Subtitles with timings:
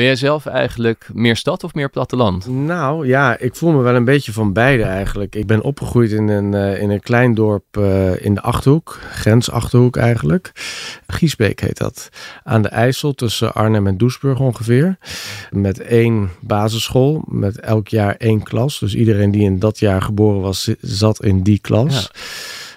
[0.00, 2.46] Ben jij zelf eigenlijk meer stad of meer platteland?
[2.46, 5.34] Nou ja, ik voel me wel een beetje van beide eigenlijk.
[5.34, 9.50] Ik ben opgegroeid in een, uh, in een klein dorp uh, in de Achterhoek, grens
[9.50, 10.52] Achterhoek eigenlijk.
[11.06, 12.08] Giesbeek heet dat.
[12.42, 14.98] Aan de IJssel tussen Arnhem en Doesburg ongeveer.
[15.50, 18.78] Met één basisschool, met elk jaar één klas.
[18.78, 22.10] Dus iedereen die in dat jaar geboren was, zat in die klas.
[22.12, 22.20] Ja.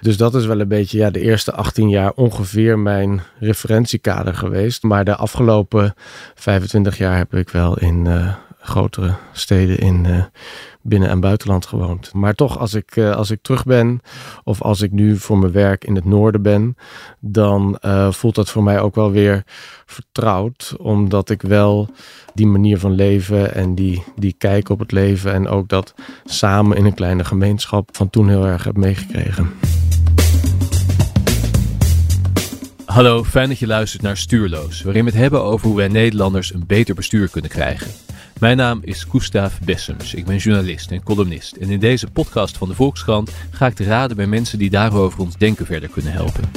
[0.04, 4.84] Dus dat is wel een beetje ja, de eerste 18 jaar ongeveer mijn referentiekader geweest.
[4.84, 5.94] Maar de afgelopen
[6.36, 10.24] 25 jaar heb ik wel in uh, grotere steden in uh,
[10.82, 12.14] binnen- en buitenland gewoond.
[12.14, 14.02] Maar toch, als ik, uh, als ik terug ben
[14.44, 16.76] of als ik nu voor mijn werk in het noorden ben,
[17.20, 17.78] dan
[18.10, 19.44] voelt dat voor mij ook wel weer
[19.86, 20.76] vertrouwd.
[20.78, 21.90] Omdat ik wel
[22.34, 25.94] die manier van leven en die, die kijk op het leven en ook dat
[26.26, 29.52] samen in een kleine gemeenschap van toen heel erg heb meegekregen.
[32.94, 36.54] Hallo, fijn dat je luistert naar Stuurloos, waarin we het hebben over hoe wij Nederlanders
[36.54, 37.92] een beter bestuur kunnen krijgen.
[38.40, 42.68] Mijn naam is Gustav Bessems, ik ben journalist en columnist en in deze podcast van
[42.68, 46.52] de Volkskrant ga ik te raden bij mensen die daarover ons denken verder kunnen helpen.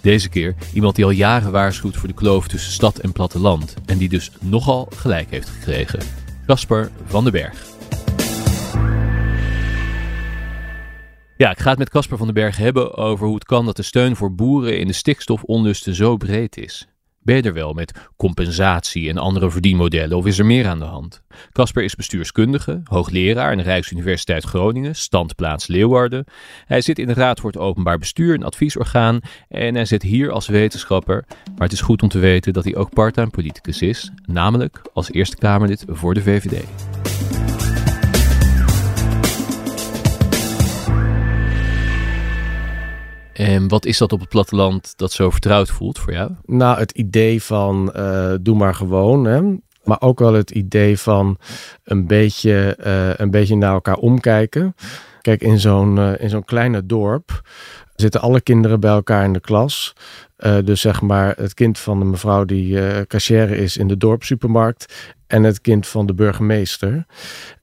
[0.00, 3.98] Deze keer iemand die al jaren waarschuwt voor de kloof tussen stad en platteland en
[3.98, 6.00] die dus nogal gelijk heeft gekregen.
[6.46, 7.68] Casper van den Berg.
[11.40, 13.76] Ja, ik ga het met Casper van den Berg hebben over hoe het kan dat
[13.76, 16.88] de steun voor boeren in de stikstofonlusten zo breed is.
[17.22, 20.84] Ben je er wel met compensatie en andere verdienmodellen of is er meer aan de
[20.84, 21.22] hand?
[21.52, 26.24] Casper is bestuurskundige, hoogleraar aan de Rijksuniversiteit Groningen, standplaats Leeuwarden.
[26.64, 30.30] Hij zit in de Raad voor het Openbaar Bestuur, een adviesorgaan, en hij zit hier
[30.30, 31.24] als wetenschapper.
[31.28, 35.12] Maar het is goed om te weten dat hij ook parttime politicus is, namelijk als
[35.12, 36.64] Eerste Kamerlid voor de VVD.
[43.40, 46.30] En wat is dat op het platteland dat zo vertrouwd voelt voor jou?
[46.44, 49.24] Nou, het idee van uh, doe maar gewoon.
[49.24, 49.40] Hè?
[49.84, 51.38] Maar ook wel het idee van
[51.84, 54.74] een beetje, uh, een beetje naar elkaar omkijken.
[55.20, 57.42] Kijk, in zo'n uh, in zo'n kleine dorp
[57.94, 59.92] zitten alle kinderen bij elkaar in de klas.
[60.64, 65.12] Dus zeg maar het kind van de mevrouw die uh, cashier is in de dorpssupermarkt
[65.26, 67.06] en het kind van de burgemeester.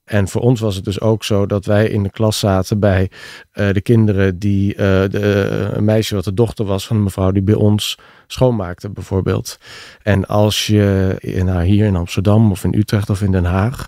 [0.07, 3.09] En voor ons was het dus ook zo dat wij in de klas zaten bij
[3.53, 7.31] uh, de kinderen die uh, de, een meisje wat de dochter was van een mevrouw
[7.31, 7.97] die bij ons
[8.27, 9.57] schoonmaakte bijvoorbeeld.
[10.03, 11.15] En als je
[11.45, 13.87] nou, hier in Amsterdam of in Utrecht of in Den Haag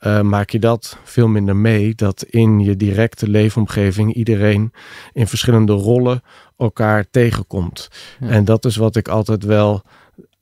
[0.00, 1.94] uh, maak je dat veel minder mee.
[1.94, 4.72] Dat in je directe leefomgeving iedereen
[5.12, 6.22] in verschillende rollen
[6.56, 7.88] elkaar tegenkomt.
[8.20, 8.28] Ja.
[8.28, 9.82] En dat is wat ik altijd wel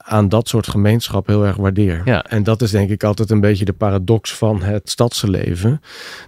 [0.06, 2.02] aan dat soort gemeenschap heel erg waardeer.
[2.04, 2.24] Ja.
[2.24, 5.80] En dat is denk ik altijd een beetje de paradox van het stadse leven.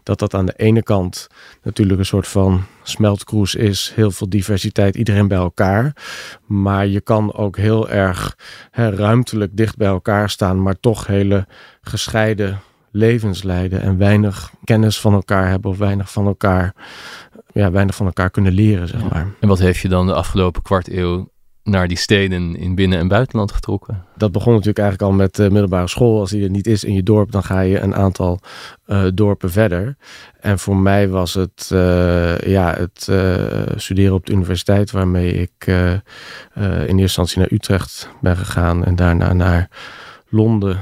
[0.03, 1.27] Dat dat aan de ene kant
[1.62, 3.93] natuurlijk een soort van smeltkroes is.
[3.94, 5.97] Heel veel diversiteit, iedereen bij elkaar.
[6.47, 8.37] Maar je kan ook heel erg
[8.71, 11.47] hè, ruimtelijk dicht bij elkaar staan, maar toch hele
[11.81, 16.75] gescheiden levens leiden en weinig kennis van elkaar hebben of weinig van elkaar,
[17.53, 19.27] ja, weinig van elkaar kunnen leren, zeg maar.
[19.41, 21.28] En wat heeft je dan de afgelopen kwart eeuw
[21.69, 24.05] naar die steden in binnen- en buitenland getrokken?
[24.17, 26.21] Dat begon natuurlijk eigenlijk al met de middelbare school.
[26.21, 28.41] Als die er niet is in je dorp, dan ga je een aantal
[28.87, 29.97] uh, dorpen verder.
[30.41, 33.34] En voor mij was het, uh, ja, het uh,
[33.77, 36.03] studeren op de universiteit, waarmee ik in
[36.55, 39.71] eerste instantie naar Utrecht ben gegaan en daarna naar
[40.29, 40.79] Londen.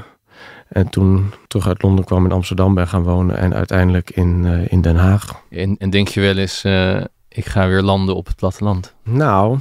[0.69, 4.81] En toen terug uit Londen kwam in Amsterdam ben gaan wonen en uiteindelijk in, in
[4.81, 5.43] Den Haag.
[5.51, 6.63] En, en denk je wel eens,
[7.37, 8.95] ik ga weer landen op het platteland?
[9.03, 9.59] Nou,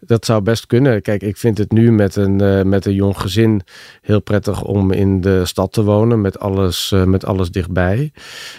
[0.00, 1.02] dat zou best kunnen.
[1.02, 3.62] Kijk, ik vind het nu met een, uh, met een jong gezin
[4.02, 8.12] heel prettig om in de stad te wonen, met alles, uh, met alles dichtbij.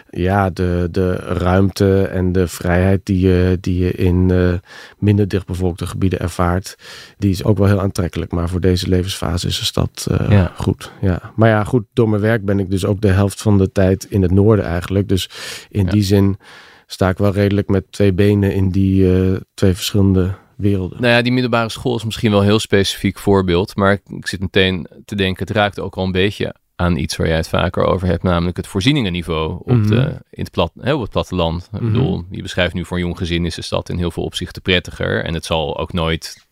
[0.09, 4.53] Ja, de, de ruimte en de vrijheid die je, die je in uh,
[4.97, 6.77] minder dichtbevolkte gebieden ervaart,
[7.17, 8.31] die is ook wel heel aantrekkelijk.
[8.31, 10.51] Maar voor deze levensfase is de stad ja.
[10.55, 10.91] goed.
[11.01, 11.31] Ja.
[11.35, 14.05] Maar ja, goed, door mijn werk ben ik dus ook de helft van de tijd
[14.09, 15.09] in het noorden eigenlijk.
[15.09, 15.29] Dus
[15.69, 15.91] in ja.
[15.91, 16.37] die zin
[16.87, 19.07] sta ik wel redelijk met twee benen in die
[19.53, 21.01] twee verschillende werelden.
[21.01, 23.75] Nou ja, die middelbare school is misschien wel een heel specifiek voorbeeld.
[23.75, 27.27] Maar ik zit meteen te denken, het raakt ook al een beetje aan iets waar
[27.27, 29.87] jij het vaker over hebt, namelijk het voorzieningenniveau op, Mhm.
[29.89, 31.69] de, in het, plat, hè, op het platteland.
[31.73, 34.23] Ik bedoel, je beschrijft nu voor een jong gezin is de stad in heel veel
[34.23, 35.23] opzichten prettiger.
[35.23, 36.47] En het zal ook nooit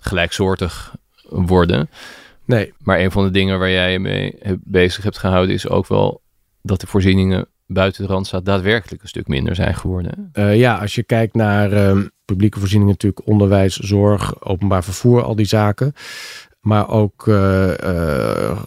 [0.00, 0.94] gelijksoortig
[1.28, 1.90] worden.
[2.44, 5.86] Nee, Maar een van de dingen waar jij je mee bezig hebt gehouden is ook
[5.86, 6.22] wel
[6.62, 10.30] dat de voorzieningen buiten de Randstad daadwerkelijk een stuk minder zijn geworden.
[10.32, 15.36] Uh, ja, als je kijkt naar uh, publieke voorzieningen, natuurlijk onderwijs, zorg, openbaar vervoer, al
[15.36, 15.92] die zaken.
[16.64, 17.22] Maar ook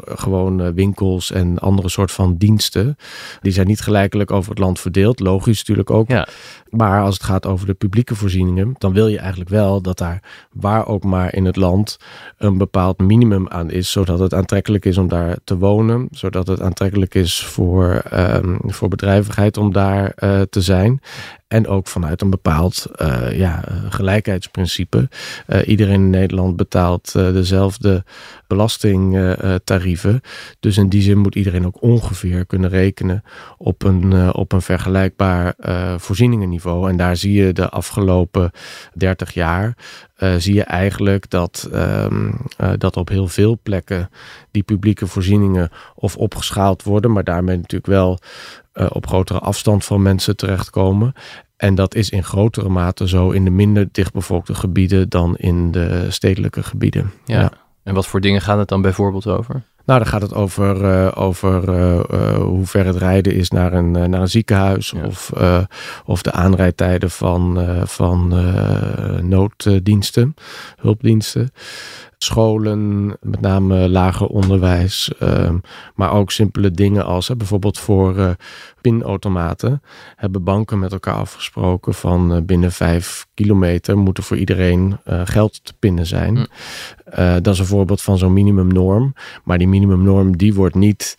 [0.06, 2.98] gewoon winkels en andere soort van diensten.
[3.42, 5.20] Die zijn niet gelijkelijk over het land verdeeld.
[5.20, 6.10] Logisch natuurlijk ook.
[6.10, 6.28] Ja.
[6.70, 10.48] Maar als het gaat over de publieke voorzieningen, dan wil je eigenlijk wel dat daar
[10.52, 11.98] waar ook maar in het land
[12.38, 16.62] een bepaald minimum aan is, zodat het aantrekkelijk is om daar te wonen, zodat het
[16.62, 21.02] aantrekkelijk is voor, um, voor bedrijvigheid om daar uh, te zijn.
[21.48, 25.10] En ook vanuit een bepaald uh, ja, gelijkheidsprincipe.
[25.48, 28.04] Uh, iedereen in Nederland betaalt uh, dezelfde
[28.48, 30.22] belastingtarieven.
[30.60, 33.24] dus in die zin moet iedereen ook ongeveer kunnen rekenen
[33.58, 35.54] op een, op een vergelijkbaar
[35.98, 36.90] voorzieningenniveau.
[36.90, 38.52] En daar zie je de afgelopen
[38.94, 39.78] 30 jaar.
[40.38, 42.36] zie je eigenlijk dat, um,
[42.78, 44.10] dat op heel veel plekken
[44.52, 48.20] die publieke voorzieningen of opgeschaald worden, maar daarmee natuurlijk wel
[48.90, 51.14] op grotere afstand van mensen terechtkomen.
[51.58, 56.06] En dat is in grotere mate zo in de minder dichtbevolkte gebieden dan in de
[56.10, 57.12] stedelijke gebieden.
[57.26, 57.40] Ja.
[57.40, 57.52] ja.
[57.84, 59.64] En wat voor dingen gaat het dan bijvoorbeeld over?
[59.86, 63.74] Nou, dan gaat het over, uh, over uh, uh, hoe ver het rijden is naar
[63.74, 64.90] een, naar een ziekenhuis.
[64.90, 65.06] Ja.
[65.06, 65.32] Of,
[66.06, 68.28] of de aanrijdtijden van, van
[69.22, 70.34] nooddiensten,
[70.80, 71.52] hulpdiensten
[72.18, 75.50] scholen, met name lager onderwijs, uh,
[75.96, 78.30] maar ook simpele dingen als bijvoorbeeld voor uh,
[78.90, 79.82] pinautomaten
[80.16, 85.74] hebben banken met elkaar afgesproken van uh, binnen vijf kilometer moeten voor iedereen geld te
[85.80, 86.36] pinnen zijn.
[86.38, 87.42] Hm.
[87.42, 89.14] dat is een voorbeeld van zo'n minimumnorm,
[89.44, 91.16] maar die minimumnorm die wordt niet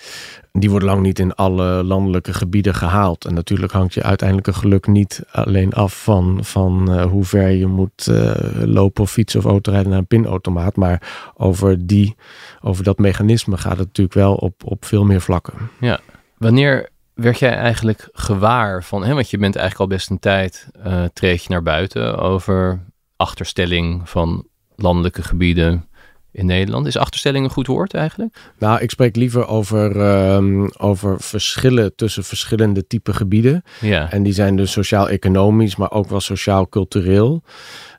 [0.61, 3.25] die wordt lang niet in alle landelijke gebieden gehaald.
[3.25, 7.67] En natuurlijk hangt je uiteindelijke geluk niet alleen af van, van uh, hoe ver je
[7.67, 8.35] moet uh,
[8.65, 10.77] lopen of fietsen of autorijden naar een pinautomaat.
[10.77, 12.17] Maar over, die,
[12.61, 15.55] over dat mechanisme gaat het natuurlijk wel op, op veel meer vlakken.
[15.81, 16.01] Ja,
[16.37, 16.89] wanneer
[17.21, 21.05] werd jij eigenlijk gewaar van, hè, want je bent eigenlijk al best een tijd, uh,
[21.13, 22.85] treed je naar buiten over
[23.17, 25.88] achterstelling van landelijke gebieden
[26.33, 26.87] in Nederland.
[26.87, 28.37] Is achterstelling een goed woord eigenlijk?
[28.59, 29.97] Nou, ik spreek liever over,
[30.35, 33.63] um, over verschillen tussen verschillende type gebieden.
[33.81, 34.11] Ja.
[34.11, 37.43] En die zijn dus sociaal-economisch, maar ook wel sociaal-cultureel.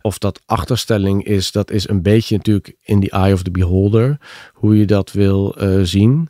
[0.01, 4.17] Of dat achterstelling is, dat is een beetje natuurlijk in the eye of the beholder,
[4.53, 6.29] hoe je dat wil uh, zien.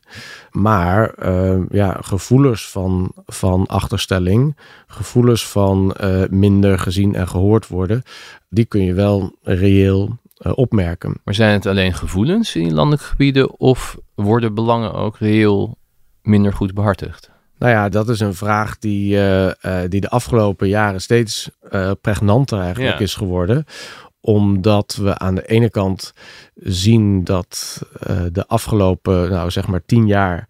[0.52, 4.57] Maar uh, ja, gevoelens van, van achterstelling,
[4.88, 8.04] gevoelens van uh, minder gezien en gehoord worden,
[8.50, 11.16] die kun je wel reëel uh, opmerken.
[11.24, 15.78] Maar zijn het alleen gevoelens in landelijke gebieden of worden belangen ook reëel
[16.22, 17.30] minder goed behartigd?
[17.58, 19.52] Nou ja, dat is een vraag die, uh, uh,
[19.88, 21.50] die de afgelopen jaren steeds
[22.02, 23.04] pregnanter eigenlijk ja.
[23.04, 23.66] is geworden
[24.22, 26.14] omdat we aan de ene kant
[26.56, 27.82] zien dat
[28.32, 30.48] de afgelopen, nou zeg maar tien jaar,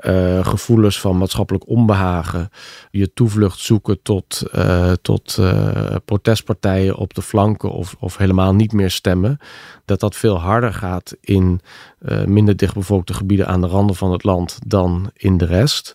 [0.00, 2.50] uh, gevoelens van maatschappelijk onbehagen,
[2.90, 8.72] je toevlucht zoeken tot, uh, tot uh, protestpartijen op de flanken of, of helemaal niet
[8.72, 9.38] meer stemmen,
[9.84, 11.60] dat dat veel harder gaat in
[12.24, 15.94] minder dichtbevolkte gebieden aan de randen van het land dan in de rest.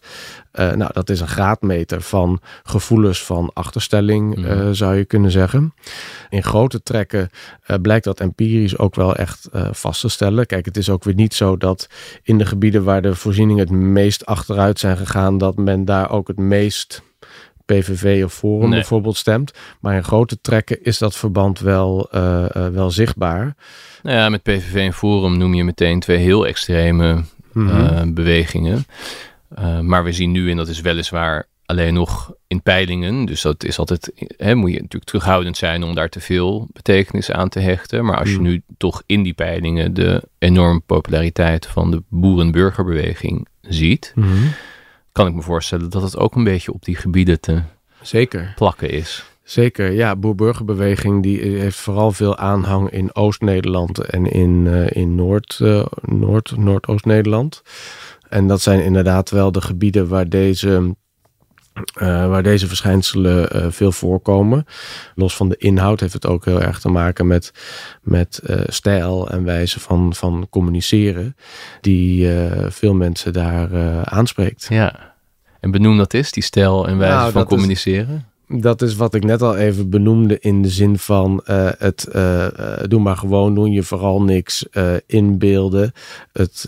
[0.56, 4.74] Nou, dat is een graadmeter van gevoelens van achterstelling, mm.
[4.74, 5.74] zou je kunnen zeggen.
[6.30, 7.30] In grote trekken
[7.82, 10.46] blijkt dat empirisch ook wel echt vast te stellen.
[10.46, 11.90] Kijk, het is ook weer niet zo dat
[12.24, 16.28] in de gebieden waar de voorzieningen het meest achteruit zijn gegaan, dat men daar ook
[16.28, 17.04] het meest
[17.66, 18.80] PVV of Forum nee.
[18.80, 19.54] bijvoorbeeld stemt.
[19.80, 23.56] Maar in grote trekken is dat verband wel, uh, uh, wel zichtbaar.
[24.04, 27.80] Nou ja, met PVV en Forum noem je meteen twee heel extreme mm -hmm.
[27.80, 28.86] uh, bewegingen.
[29.82, 33.26] Maar we zien nu, en dat is weliswaar alleen nog in peilingen.
[33.26, 37.32] Dus dat is altijd, hè, moet je natuurlijk terughoudend zijn om daar te veel betekenis
[37.32, 38.06] aan te hechten.
[38.06, 44.12] Maar als je nu toch in die peilingen de enorme populariteit van de boeren-burgerbeweging ziet,
[44.16, 44.52] mm -hmm.
[45.12, 47.62] kan ik me voorstellen dat het ook een beetje op die gebieden te
[48.02, 48.54] Zeker.
[48.56, 49.26] plakken is.
[49.44, 50.16] Zeker, ja.
[50.16, 56.58] Boer-burgerbeweging die heeft vooral veel aanhang in Oost-Nederland en in, uh, in Noord, uh, Noord,
[56.58, 57.62] Noordoost-Nederland.
[58.30, 60.96] En dat zijn inderdaad wel de gebieden waar deze
[62.02, 64.66] uh, waar deze verschijnselen uh, veel voorkomen.
[65.16, 67.52] Los van de inhoud heeft het ook heel erg te maken met,
[68.02, 71.36] met uh, stijl en wijze van, van communiceren,
[71.82, 72.30] die
[72.68, 73.70] veel mensen daar
[74.06, 74.66] aanspreekt.
[74.70, 75.16] Ja,
[75.60, 78.16] en benoem dat is, die stijl en wijze nou, van communiceren?
[78.16, 82.08] Is, dat is wat ik net al even benoemde in de zin van uh, het
[82.16, 82.48] uh,
[82.88, 85.94] doe maar gewoon doen, je vooral niks uh, inbeelden,
[86.32, 86.68] het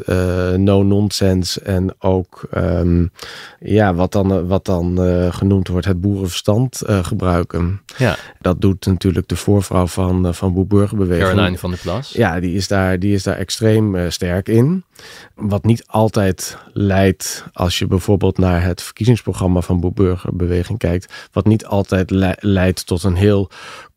[0.57, 3.11] no-nonsense en ook um,
[3.59, 4.97] ja, wat dan, wat dan
[5.31, 7.81] genoemd wordt het boerenverstand gebruiken.
[7.97, 8.15] Ja.
[8.41, 11.29] Dat doet natuurlijk de voorvrouw van, van Boerburgerbeweging.
[11.29, 12.11] Caroline van der Plas.
[12.11, 14.83] Ja, die is daar, die is daar extreem sterk in.
[15.35, 21.65] Wat niet altijd leidt als je bijvoorbeeld naar het verkiezingsprogramma van Boerburgerbeweging kijkt, wat niet
[21.65, 23.49] altijd le leidt tot een heel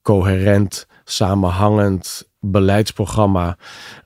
[0.03, 3.57] coherent, samenhangend beleidsprogramma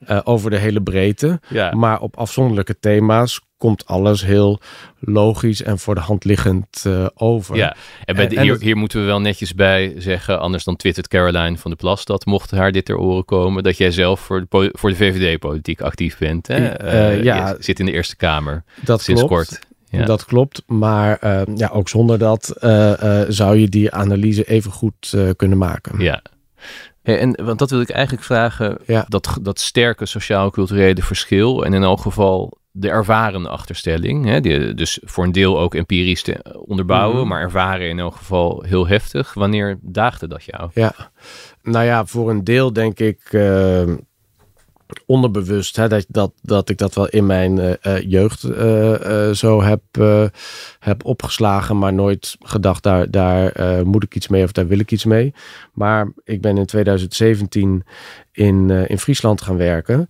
[0.08, 1.40] uh, over de hele breedte.
[1.48, 1.74] Ja.
[1.74, 4.60] Maar op afzonderlijke thema's komt alles heel
[4.98, 7.56] logisch en voor de hand liggend uh, over.
[7.56, 11.08] Ja, en, bij de, hier, hier, moeten we wel netjes bij zeggen, anders dan twittert
[11.08, 14.46] Caroline van de Plas dat mocht haar dit ter oren komen, dat jij zelf voor
[14.48, 16.46] de, voor de VVD-politiek actief bent.
[16.46, 16.84] Hè?
[17.16, 19.34] Uh, ja, zit in de Eerste Kamer dat sinds klopt.
[19.34, 19.58] kort.
[19.88, 20.04] Ja.
[20.04, 22.54] Dat klopt, maar uh, ja, ook zonder dat
[23.28, 26.00] zou je die analyse even goed kunnen maken.
[26.00, 26.22] Ja,
[27.04, 29.04] en want dat wil ik eigenlijk vragen, ja.
[29.08, 34.98] dat, dat sterke sociaal-culturele verschil en in elk geval de ervaren achterstelling, hè, die, dus
[35.04, 37.28] voor een deel ook empirisch te onderbouwen, Mhm.
[37.28, 39.34] maar ervaren in elk geval heel heftig.
[39.34, 40.70] Wanneer daagde dat jou?
[40.74, 40.94] Ja,
[41.62, 43.82] nou ja, voor een deel denk ik uh,
[45.06, 49.82] onderbewust hè, dat, dat, dat ik dat wel in mijn uh, jeugd uh, zo heb,
[50.78, 53.52] heb opgeslagen, maar nooit gedacht daar, daar
[53.86, 55.34] moet ik iets mee of daar wil ik iets mee.
[55.72, 57.84] Maar ik ben in 2017
[58.32, 60.08] in, in Friesland gaan werken.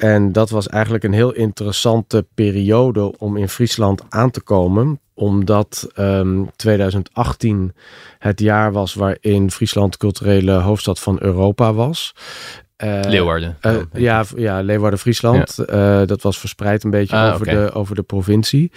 [0.00, 5.00] En dat was eigenlijk een heel interessante periode om in Friesland aan te komen.
[5.14, 7.74] Omdat um, 2018
[8.18, 12.14] het jaar was waarin Friesland culturele hoofdstad van Europa was.
[12.84, 13.56] Uh, Leeuwarden.
[13.62, 15.58] Uh, ja, ja, Leeuwarden-Friesland.
[15.66, 16.00] Ja.
[16.00, 17.64] Uh, dat was verspreid een beetje ah, over, okay.
[17.64, 18.72] de, over de provincie.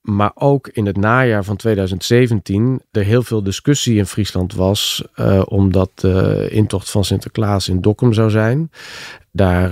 [0.00, 5.04] Maar ook in het najaar van 2017 er heel veel discussie in Friesland was,
[5.44, 8.70] omdat de intocht van Sinterklaas in Dokkum zou zijn.
[9.32, 9.70] Daar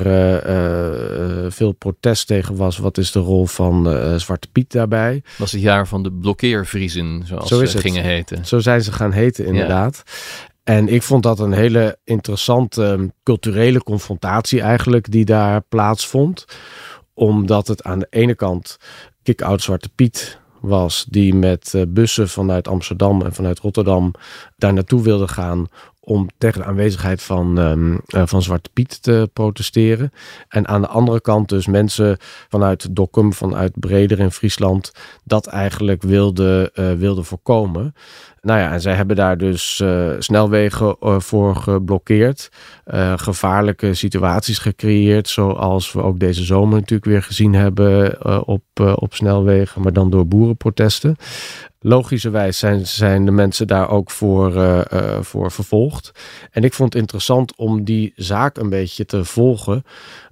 [1.50, 2.78] veel protest tegen was.
[2.78, 3.84] Wat is de rol van
[4.16, 5.22] Zwarte Piet daarbij?
[5.38, 7.86] Was het jaar van de blokkeervriezen, zoals Zo is ze het.
[7.86, 8.44] gingen heten.
[8.46, 10.02] Zo zijn ze gaan heten, inderdaad.
[10.04, 10.12] Ja.
[10.68, 16.44] En ik vond dat een hele interessante culturele confrontatie eigenlijk die daar plaatsvond.
[17.14, 18.76] Omdat het aan de ene kant
[19.22, 24.12] kick-out Zwarte Piet was, die met uh, bussen vanuit Amsterdam en vanuit Rotterdam
[24.56, 25.66] daar naartoe wilde gaan
[26.00, 30.12] om tegen de aanwezigheid van, um, uh, van Zwarte Piet te protesteren.
[30.48, 32.16] En aan de andere kant dus mensen
[32.48, 34.92] vanuit Dokkum, vanuit Breder in Friesland,
[35.24, 37.94] dat eigenlijk wilden uh, wilde voorkomen.
[38.40, 42.50] Nou ja, en zij hebben daar dus uh, snelwegen uh, voor geblokkeerd.
[42.86, 45.28] Uh, gevaarlijke situaties gecreëerd.
[45.28, 48.62] Zoals we ook deze zomer natuurlijk weer gezien hebben op,
[48.94, 49.82] op snelwegen.
[49.82, 51.16] Maar dan door boerenprotesten.
[51.80, 54.52] Logischerwijs zijn, zijn de mensen daar ook voor,
[55.20, 56.12] voor vervolgd.
[56.50, 59.84] En ik vond het interessant om die zaak een beetje te volgen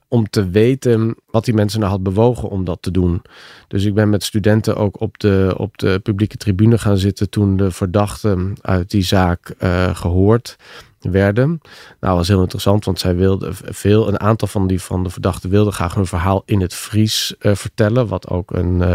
[0.08, 3.22] om te weten wat die mensen nou had bewogen om dat te doen.
[3.68, 7.56] Dus ik ben met studenten ook op de, op de publieke tribune gaan zitten toen
[7.56, 10.56] de verdachten uit die zaak uh, gehoord
[11.00, 11.48] werden.
[11.48, 11.60] Nou,
[12.00, 15.50] dat was heel interessant, want zij wilden veel, een aantal van die van de verdachten
[15.50, 18.94] wilden graag hun verhaal in het Fries uh, vertellen, wat ook een, uh,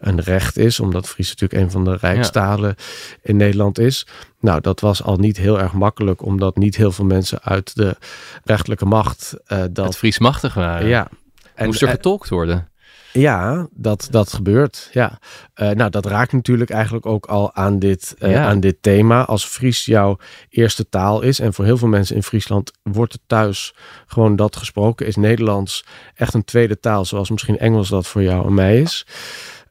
[0.00, 2.84] een recht is, omdat Fries natuurlijk een van de rijkstalen ja.
[3.22, 4.06] in Nederland is.
[4.40, 7.96] Nou, dat was al niet heel erg makkelijk, omdat niet heel veel mensen uit de
[8.44, 10.86] rechterlijke macht uh, dat het Fries machtig waren.
[10.86, 11.08] Ja.
[11.54, 12.71] En, Moest er getolkt worden?
[13.12, 14.88] Ja, dat, dat gebeurt.
[14.92, 15.18] Ja.
[15.56, 18.44] Uh, nou, dat raakt natuurlijk eigenlijk ook al aan dit, uh, ja.
[18.44, 19.24] aan dit thema.
[19.24, 23.22] Als Fries jouw eerste taal is, en voor heel veel mensen in Friesland wordt het
[23.26, 23.74] thuis
[24.06, 28.46] gewoon dat gesproken, is Nederlands echt een tweede taal, zoals misschien Engels dat voor jou
[28.46, 29.06] en mij is.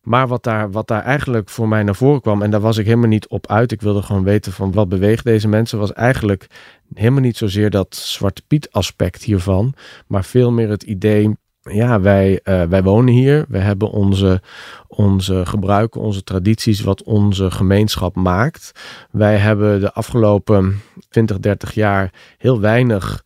[0.01, 2.85] Maar wat daar, wat daar eigenlijk voor mij naar voren kwam, en daar was ik
[2.85, 3.71] helemaal niet op uit.
[3.71, 6.47] Ik wilde gewoon weten van wat beweegt deze mensen, was eigenlijk
[6.93, 9.73] helemaal niet zozeer dat Zwarte Piet aspect hiervan,
[10.07, 13.45] maar veel meer het idee ja, wij, uh, wij wonen hier.
[13.49, 14.41] We hebben onze,
[14.87, 18.71] onze gebruiken, onze tradities, wat onze gemeenschap maakt.
[19.11, 23.25] Wij hebben de afgelopen 20, 30 jaar heel weinig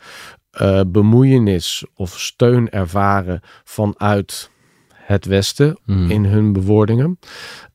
[0.61, 4.49] uh, bemoeienis of steun ervaren vanuit
[4.93, 6.03] het Westen Hmm.
[6.03, 6.11] mm.
[6.11, 7.19] in hun bewoordingen.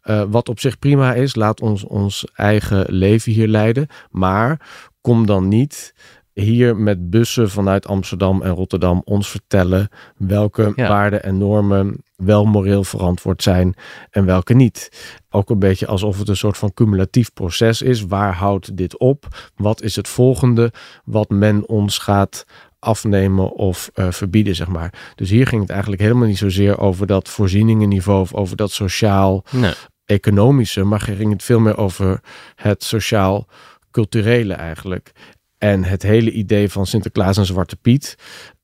[0.05, 3.87] Uh, wat op zich prima is, laat ons ons eigen leven hier leiden.
[4.11, 4.69] Maar
[5.01, 5.95] kom dan niet
[6.33, 10.89] hier met bussen vanuit Amsterdam en Rotterdam ons vertellen welke Ja.
[10.89, 13.75] waarden en normen wel moreel verantwoord zijn
[14.11, 14.89] en welke niet.
[15.31, 18.03] Ook een beetje alsof het een soort van cumulatief proces is.
[18.07, 19.51] Waar houdt dit op?
[19.57, 20.73] Wat is het volgende
[21.05, 22.45] wat men ons gaat
[22.79, 25.13] afnemen of uh, verbieden, zeg maar.
[25.15, 29.45] Dus hier ging het eigenlijk helemaal niet zozeer over dat voorzieningenniveau of over dat sociaal
[29.51, 29.73] Nee.
[30.05, 32.21] economische, maar ging het veel meer over
[32.55, 35.13] het sociaal-culturele eigenlijk.
[35.61, 38.17] En het hele idee van Sinterklaas en Zwarte Piet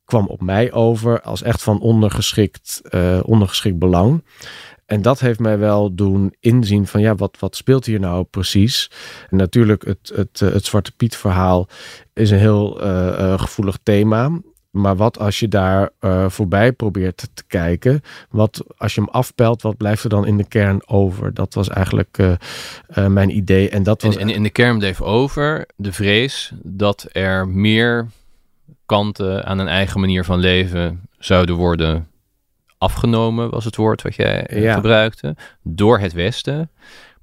[0.05, 4.25] kwam op mij over als echt van ondergeschikt, uh, ondergeschikt belang.
[4.87, 8.91] En dat heeft mij wel doen inzien van ja, wat, wat speelt hier nou precies?
[9.31, 11.69] En natuurlijk, het, het, het Zwarte Piet verhaal
[12.13, 14.31] is een heel uh, gevoelig thema.
[14.77, 18.03] Maar wat als je daar uh, voorbij probeert te kijken?
[18.31, 21.35] Wat als je hem afpelt, wat blijft er dan in de kern over?
[21.35, 22.33] Dat was eigenlijk uh,
[22.99, 23.69] uh, mijn idee.
[23.69, 24.17] En dat was.
[24.17, 28.07] En, en in de kern bleef over de vrees dat er meer
[28.87, 32.09] kanten aan een eigen manier van leven zouden worden
[32.79, 34.75] afgenomen, was het woord wat jij eh, Ja.
[34.75, 36.71] gebruikte, door het Westen.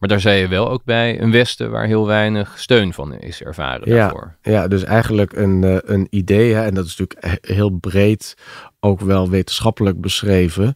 [0.04, 3.44] Maar daar zei je wel ook bij een Westen waar heel weinig steun van is
[3.44, 3.96] ervaren Ja.
[3.98, 4.36] daarvoor.
[4.42, 8.36] Ja, dus eigenlijk een, eh, een idee, hè, en dat is natuurlijk he- heel breed
[8.84, 10.76] ook wel wetenschappelijk beschreven.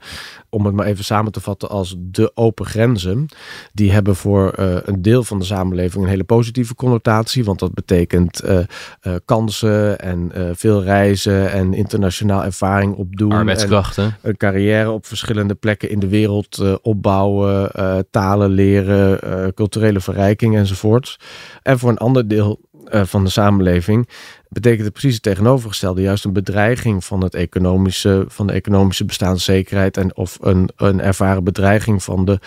[0.50, 3.26] Om het maar even samen te vatten als de open grenzen.
[3.74, 7.44] Die hebben voor eh, een deel van de samenleving een hele positieve connotatie.
[7.44, 8.60] Want dat betekent eh,
[9.02, 13.32] eh, kansen en veel reizen en internationaal ervaring opdoen.
[13.32, 14.18] en- Arbeidskrachten.
[14.22, 17.72] een carrière op verschillende plekken in de wereld opbouwen,
[18.12, 21.20] talen leren, culturele verrijking enzovoorts.
[21.64, 24.10] En voor een ander deel eh, van de samenleving
[24.50, 26.02] betekent het precies het tegenovergestelde.
[26.02, 31.44] Juist een bedreiging van, het economische, van de economische bestaanszekerheid en of een, een ervaren
[31.44, 32.40] bedreiging van de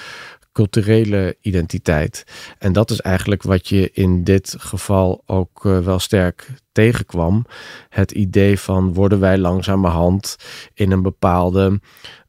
[0.53, 2.25] culturele identiteit.
[2.59, 7.47] En dat is eigenlijk wat je in dit geval ook eh, wel sterk tegenkwam.
[7.89, 10.37] Het idee van worden wij langzamerhand
[10.75, 11.81] in een bepaalde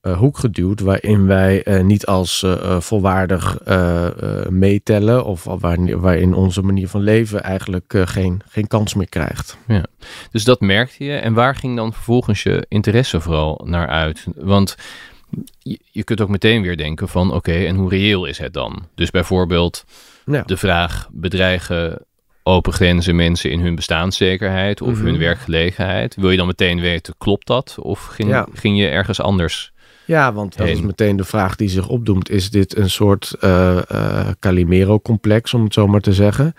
[0.02, 3.58] eh, hoek geduwd waarin wij eh, niet als eh, volwaardig
[4.50, 9.58] meetellen of waar, waarin onze manier van leven eigenlijk geen, geen kans meer krijgt.
[10.32, 11.14] Dus dat merkte je.
[11.16, 14.26] En waar ging dan vervolgens je interesse vooral naar uit?
[14.36, 14.76] Want
[15.92, 18.88] je, kunt ook meteen weer denken van oké, en hoe reëel is het dan?
[18.96, 19.86] Dus bijvoorbeeld
[20.26, 20.42] Ja.
[20.46, 22.06] de vraag bedreigen
[22.44, 25.06] open grenzen mensen in hun bestaanszekerheid of Mhm.
[25.06, 26.16] hun werkgelegenheid.
[26.16, 27.78] Wil je dan meteen weten, klopt dat?
[27.80, 28.48] Of ging, Ja.
[28.54, 29.71] ging je ergens anders?
[30.06, 30.76] Ja, want dat heen.
[30.76, 32.30] is meteen de vraag die zich opdoemt.
[32.30, 36.54] Is dit een soort eh eh, Calimero-complex, om het zo maar te zeggen?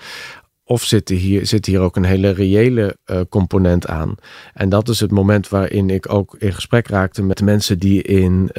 [0.64, 4.14] Of zit er hier, zit hier ook een hele reële eh, component aan?
[4.54, 8.50] En dat is het moment waarin ik ook in gesprek raakte met mensen die in,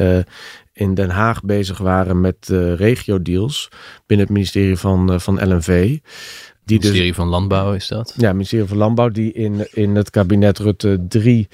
[0.73, 3.69] in Den Haag bezig waren met regio-deals
[4.05, 5.97] binnen het ministerie van, van LNV.
[6.63, 8.13] Het Die dus ministerie van Landbouw is dat?
[8.17, 11.47] ja, het ministerie van Landbouw, die in, in het kabinet Rutte 3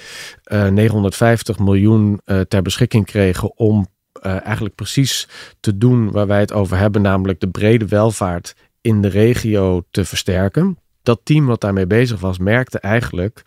[0.43, 5.27] eh 950 miljoen eh, ter beschikking kregen om eh, eigenlijk precies
[5.59, 10.05] te doen waar wij het over hebben, namelijk de brede welvaart in de regio te
[10.05, 10.77] versterken.
[11.09, 13.41] Dat team wat daarmee bezig was, merkte eigenlijk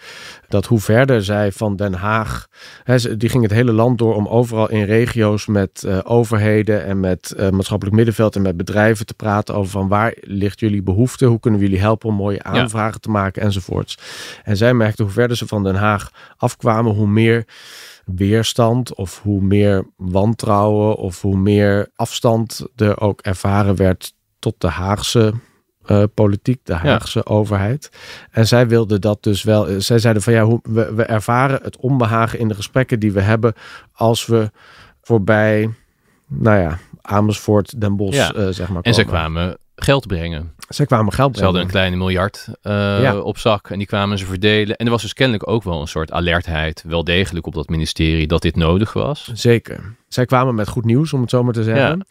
[0.48, 2.48] dat hoe verder zij van Den Haag.
[2.84, 7.00] Hè, die ging het hele land door om overal in regio's met eh, overheden en
[7.00, 11.26] met eh, maatschappelijk middenveld en met bedrijven te praten over van waar ligt jullie behoefte,
[11.26, 13.98] hoe kunnen we jullie helpen om mooie aanvragen te maken enzovoorts.
[14.44, 17.46] En zij merkte hoe verder ze van Den Haag afkwamen, hoe meer
[18.04, 24.68] weerstand of hoe meer wantrouwen of hoe meer afstand er ook ervaren werd tot de
[24.68, 25.32] Haagse
[25.86, 27.90] eh, politiek, de Haagse overheid.
[28.30, 29.80] En zij wilden dat dus wel.
[29.80, 33.20] Zij zeiden van ja, hoe, we, we ervaren het onbehagen in de gesprekken die we
[33.20, 33.54] hebben
[33.92, 34.50] als we
[35.02, 35.70] voorbij,
[36.26, 38.32] nou ja, Amersfoort, Den Bosch, Ja.
[38.32, 38.82] eh, zeg maar.
[38.82, 40.52] En ze kwamen geld brengen.
[40.68, 41.76] Zij kwamen geld Ze hadden brengen.
[41.76, 43.18] een kleine miljard eh, Ja.
[43.18, 44.76] op zak en die kwamen ze verdelen.
[44.76, 48.26] En er was dus kennelijk ook wel een soort alertheid, wel degelijk op dat ministerie,
[48.26, 49.30] dat dit nodig was.
[49.34, 49.94] Zeker.
[50.08, 52.06] Zij kwamen met goed nieuws, om het zo maar te zeggen.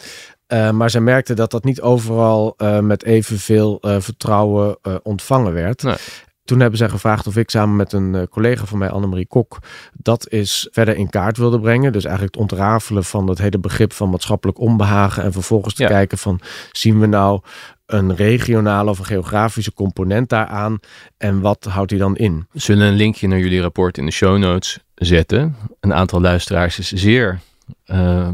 [0.51, 5.83] Eh, maar zij merkten dat dat niet overal eh, met evenveel eh vertrouwen ontvangen werd.
[5.83, 5.95] Nee.
[6.43, 9.57] Toen hebben zij gevraagd of ik samen met een collega van mij, Annemarie Kok,
[9.93, 11.91] dat is verder in kaart wilde brengen.
[11.91, 15.23] Dus eigenlijk het ontrafelen van het hele begrip van maatschappelijk onbehagen.
[15.23, 15.89] En vervolgens te Ja.
[15.89, 16.39] kijken van,
[16.71, 17.41] zien we nou
[17.85, 20.79] een regionale of een geografische component daaraan?
[21.17, 22.47] En wat houdt die dan in?
[22.51, 25.55] We zullen een linkje naar jullie rapport in de show notes zetten.
[25.79, 27.39] Een aantal luisteraars is zeer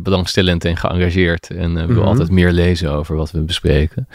[0.03, 2.05] belangstellend en geëngageerd en eh, wil Mhm.
[2.07, 4.07] altijd meer lezen over wat we bespreken.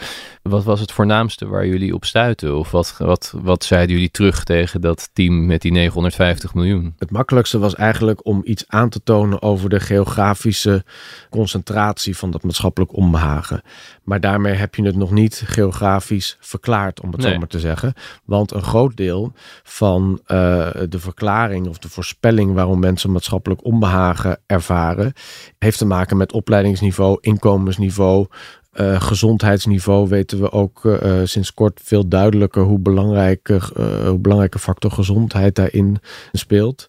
[0.43, 2.57] Wat was het voornaamste waar jullie op stuiten?
[2.57, 6.95] Of wat, wat, wat zeiden jullie terug tegen dat team met die 950 miljoen?
[6.97, 10.83] Het makkelijkste was eigenlijk om iets aan te tonen over de geografische
[11.29, 13.61] concentratie van dat maatschappelijk onbehagen.
[14.03, 17.31] Maar daarmee heb je het nog niet geografisch verklaard, om het Nee.
[17.31, 17.93] zo maar te zeggen.
[18.25, 24.39] Want een groot deel van eh, de verklaring of de voorspelling waarom mensen maatschappelijk onbehagen
[24.45, 25.13] ervaren,
[25.59, 28.27] heeft te maken met opleidingsniveau, inkomensniveau.
[28.73, 34.19] Eh, gezondheidsniveau weten we ook eh, eh, sinds kort veel duidelijker hoe belangrijke, eh, hoe
[34.19, 35.97] belangrijke factor gezondheid daarin
[36.31, 36.87] speelt.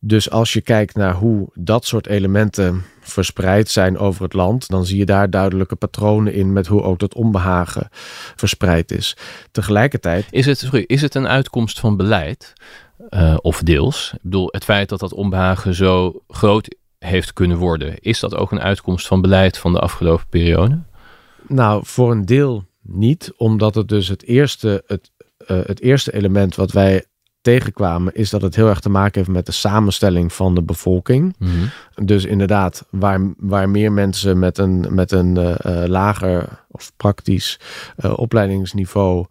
[0.00, 4.86] Dus als je kijkt naar hoe dat soort elementen verspreid zijn over het land, dan
[4.86, 7.88] zie je daar duidelijke patronen in met hoe ook dat onbehagen
[8.36, 9.16] verspreid is.
[9.50, 12.52] Tegelijkertijd, Is het, sorry, is het een uitkomst van beleid?
[13.40, 14.10] Of deels?
[14.14, 18.52] Ik bedoel, het feit dat dat onbehagen zo groot heeft kunnen worden, is dat ook
[18.52, 20.78] een uitkomst van beleid van de afgelopen periode?
[21.48, 25.10] Nou voor een deel niet, omdat het dus het eerste, het,
[25.46, 27.04] eh, het eerste element wat wij
[27.40, 31.36] tegenkwamen, is dat het heel erg te maken heeft met de samenstelling van de bevolking.
[31.94, 37.60] Dus inderdaad, waar, waar meer mensen met een, met een eh, eh, lager of praktisch
[38.02, 39.26] opleidingsniveau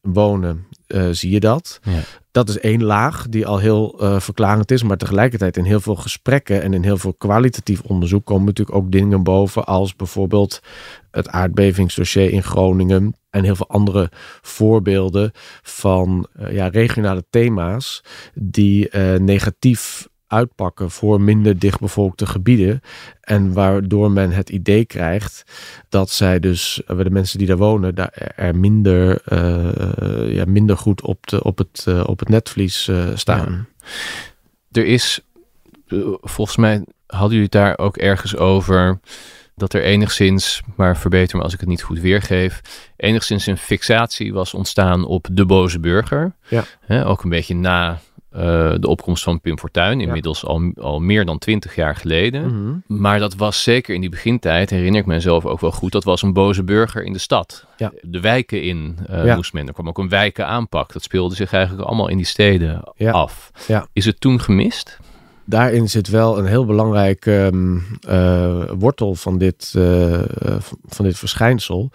[0.00, 1.80] wonen, eh, zie je dat.
[1.82, 2.00] Ja.
[2.30, 4.82] Dat is één laag die al heel uh, verklarend is.
[4.82, 8.92] Maar tegelijkertijd in heel veel gesprekken en in heel veel kwalitatief onderzoek komen natuurlijk ook
[8.92, 9.64] dingen boven.
[9.64, 10.62] Als bijvoorbeeld
[11.10, 13.16] het aardbevingsdossier in Groningen.
[13.30, 15.30] En heel veel andere voorbeelden
[15.62, 22.80] van uh, ja, regionale thema's die negatief uitpakken voor minder dichtbevolkte gebieden.
[23.20, 25.44] En waardoor men het idee krijgt
[25.88, 31.02] dat zij dus, de mensen die daar wonen, daar er minder, uh, ja, minder goed
[31.02, 33.66] op, de, op, het, uh, op het netvlies uh, staan.
[33.80, 34.80] Ja.
[34.80, 35.20] Er is,
[36.20, 39.00] volgens mij hadden jullie het daar ook ergens over
[39.54, 42.60] dat er enigszins, maar verbeter me als ik het niet goed weergeef,
[42.96, 46.34] enigszins een fixatie was ontstaan op de boze burger.
[46.48, 46.64] Ja.
[46.80, 48.00] He, ook een beetje na
[48.36, 48.40] uh,
[48.78, 50.48] de opkomst van Pim Fortuyn, inmiddels ja.
[50.48, 52.42] al, al meer dan twintig jaar geleden.
[52.42, 53.00] Mm -hmm.
[53.00, 56.22] Maar dat was zeker in die begintijd, herinner ik mezelf ook wel goed, dat was
[56.22, 57.66] een boze burger in de stad.
[57.76, 57.92] Ja.
[58.00, 59.34] De wijken in uh, ja.
[59.34, 59.66] moest men.
[59.66, 60.92] Er kwam ook een wijkenaanpak.
[60.92, 63.50] Dat speelde zich eigenlijk allemaal in die steden af.
[63.92, 64.98] Is het toen gemist?
[65.44, 69.74] Daarin zit wel een heel belangrijk um, uh, wortel van dit,
[70.86, 71.90] van dit verschijnsel.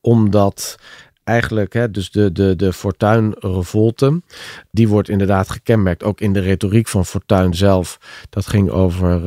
[0.00, 0.78] Omdat
[1.24, 4.22] eigenlijk, hè, dus de, de, de Fortuyn-revolte,
[4.70, 6.02] die wordt inderdaad gekenmerkt.
[6.02, 7.98] Ook in de retoriek van Fortuyn zelf.
[8.30, 9.20] Dat ging over,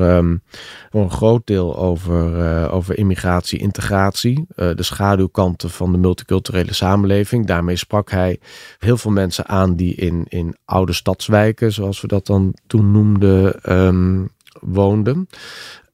[0.92, 4.46] voor een groot deel over, uh, over immigratie, integratie.
[4.56, 7.46] Uh, de schaduwkanten van de multiculturele samenleving.
[7.46, 8.40] Daarmee sprak hij
[8.80, 13.72] heel veel mensen aan die in, in oude stadswijken, zoals we dat dan toen noemden,
[13.74, 14.30] um,
[14.62, 15.28] woonden.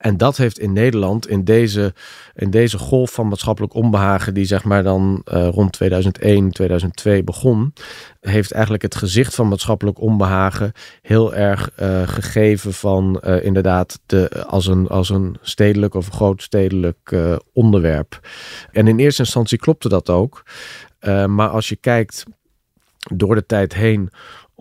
[0.02, 1.94] En dat heeft in Nederland, in deze,
[2.36, 7.74] in deze golf van maatschappelijk onbehagen, die zeg maar dan uh, rond 2001, 2002 begon,
[8.20, 14.46] heeft eigenlijk het gezicht van maatschappelijk onbehagen heel erg uh, gegeven van uh, inderdaad de,
[14.46, 17.16] als, een, als een stedelijk of grootstedelijk
[17.54, 18.20] onderwerp.
[18.72, 20.44] En in eerste instantie klopte dat ook.
[21.28, 22.26] maar als je kijkt
[23.16, 24.10] door de tijd heen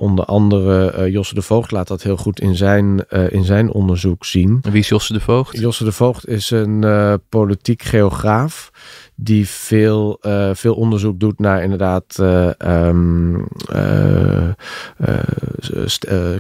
[0.00, 3.72] Onder andere uh, Josse de Voogd laat dat heel goed in zijn, uh, in zijn
[3.72, 4.58] onderzoek zien.
[4.62, 5.58] Wie is Josse de Voogd?
[5.58, 8.70] Josse de Voogd is een uh, politiek geograaf
[9.14, 10.18] die veel,
[10.52, 12.18] veel onderzoek doet naar inderdaad
[12.58, 13.46] um,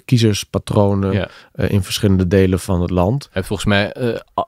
[0.04, 1.28] kiezerspatronen ja.
[1.68, 3.22] in verschillende delen van het land.
[3.22, 3.94] Hij heeft volgens mij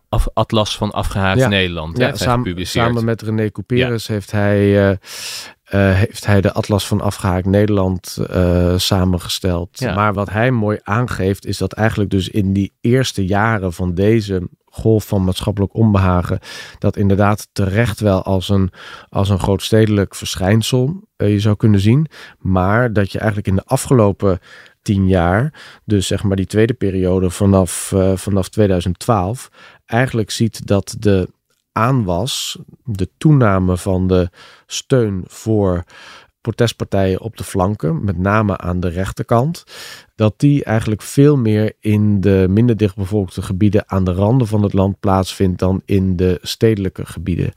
[0.08, 1.48] af, Atlas van Afgehaakt ja.
[1.48, 4.98] Nederland ja, samen, samen met René Couperus heeft hij
[5.74, 9.78] uh, heeft hij de Atlas van Afgehaakt Nederland uh, samengesteld.
[9.78, 9.94] Ja.
[9.94, 14.48] Maar wat hij mooi aangeeft is dat eigenlijk dus in die eerste jaren van deze
[14.64, 16.38] golf van maatschappelijk onbehagen,
[16.78, 18.70] dat inderdaad terecht wel als een,
[19.08, 22.06] als een grootstedelijk verschijnsel uh, je zou kunnen zien.
[22.38, 24.38] Maar dat je eigenlijk in de afgelopen
[24.82, 25.54] tien jaar,
[25.84, 29.48] dus zeg maar die tweede periode vanaf, vanaf 2012,
[29.86, 31.28] eigenlijk ziet dat de
[31.72, 34.30] aanwas, de toename van de
[34.66, 35.84] steun voor
[36.40, 39.64] protestpartijen op de flanken, met name aan de rechterkant,
[40.14, 44.72] dat die eigenlijk veel meer in de minder dichtbevolkte gebieden aan de randen van het
[44.72, 47.52] land plaatsvindt dan in de stedelijke gebieden.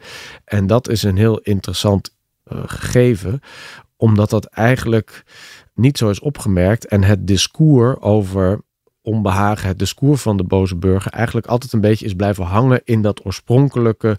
[0.46, 2.16] En dat is een heel interessant
[2.52, 3.40] uh, gegeven,
[3.98, 5.24] omdat dat eigenlijk
[5.74, 8.62] niet zo is opgemerkt en het discours over
[9.06, 13.02] onbehagen, het discours van de boze burger eigenlijk altijd een beetje is blijven hangen in
[13.02, 14.18] dat oorspronkelijke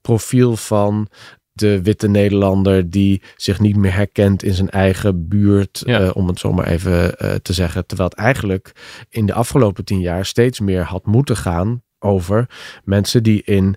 [0.00, 1.08] profiel van
[1.52, 6.00] de witte Nederlander die zich niet meer herkent in zijn eigen buurt, Ja.
[6.00, 7.86] uh, om het zo maar even uh, te zeggen.
[7.86, 8.72] Terwijl het eigenlijk
[9.08, 12.46] in de afgelopen tien jaar steeds meer had moeten gaan over
[12.84, 13.74] mensen die in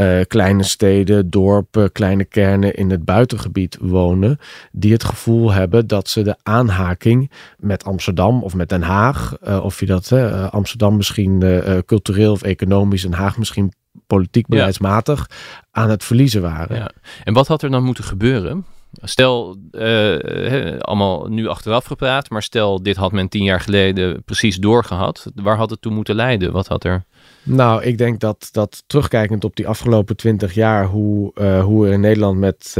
[0.00, 4.38] uh, kleine steden, dorpen, kleine kernen in het buitengebied wonen,
[4.72, 9.64] die het gevoel hebben dat ze de aanhaking met Amsterdam of met Den Haag, uh,
[9.64, 11.44] of je dat uh, Amsterdam misschien
[11.86, 13.72] cultureel of economisch, Den Haag misschien
[14.06, 15.36] politiek beleidsmatig, ja.
[15.70, 16.76] aan het verliezen waren.
[16.76, 16.90] Ja.
[17.24, 18.64] En wat had er dan moeten gebeuren?
[19.02, 24.56] Stel, he, allemaal nu achteraf gepraat, maar stel dit had men tien jaar geleden precies
[24.56, 25.30] doorgehad.
[25.34, 26.52] Waar had het toe moeten leiden?
[26.52, 27.04] Wat had er...
[27.42, 32.00] Nou, ik denk dat, dat terugkijkend op die afgelopen twintig jaar, hoe, uh, hoe in
[32.00, 32.74] Nederland met,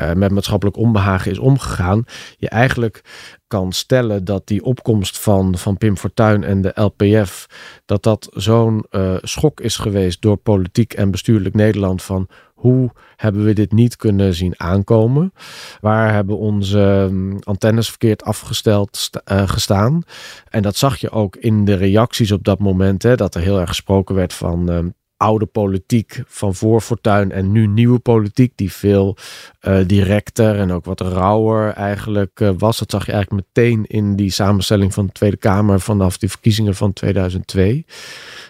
[0.00, 2.04] uh, met maatschappelijk onbehagen is omgegaan,
[2.36, 3.00] je eigenlijk
[3.46, 7.46] kan stellen dat die opkomst van, van Pim Fortuyn en de LPF,
[7.84, 8.86] dat dat zo'n
[9.22, 14.34] schok is geweest door politiek en bestuurlijk Nederland van hoe hebben we dit niet kunnen
[14.34, 15.32] zien aankomen?
[15.80, 16.80] Waar hebben onze
[17.10, 20.02] um, antennes verkeerd afgesteld uh, gestaan?
[20.48, 23.02] En dat zag je ook in de reacties op dat moment.
[23.02, 24.94] Hè, dat er heel erg gesproken werd van...
[25.16, 29.16] oude politiek van voor Fortuyn en nu nieuwe politiek die veel
[29.62, 32.78] uh, directer en ook wat rauwer eigenlijk uh, was.
[32.78, 36.74] Dat zag je eigenlijk meteen in die samenstelling van de Tweede Kamer vanaf die verkiezingen
[36.74, 37.84] van 2002.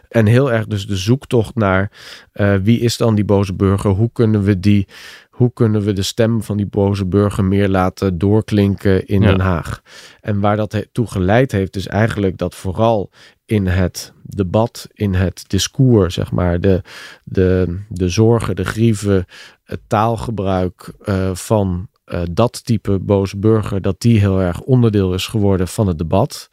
[0.09, 1.91] En heel erg dus de zoektocht naar
[2.35, 3.91] uh, wie is dan die boze burger?
[3.91, 4.87] Hoe kunnen we die
[5.37, 9.83] hoe kunnen we de stem van die boze burger meer laten doorklinken in Den Haag?
[10.21, 13.11] En waar dat toe geleid heeft, is eigenlijk dat vooral
[13.45, 16.83] in het debat, in het discours, zeg maar, de,
[17.25, 19.25] de, de zorgen, de grieven,
[19.65, 25.27] het taalgebruik uh, van uh, dat type boze burger, dat die heel erg onderdeel is
[25.27, 26.51] geworden van het debat.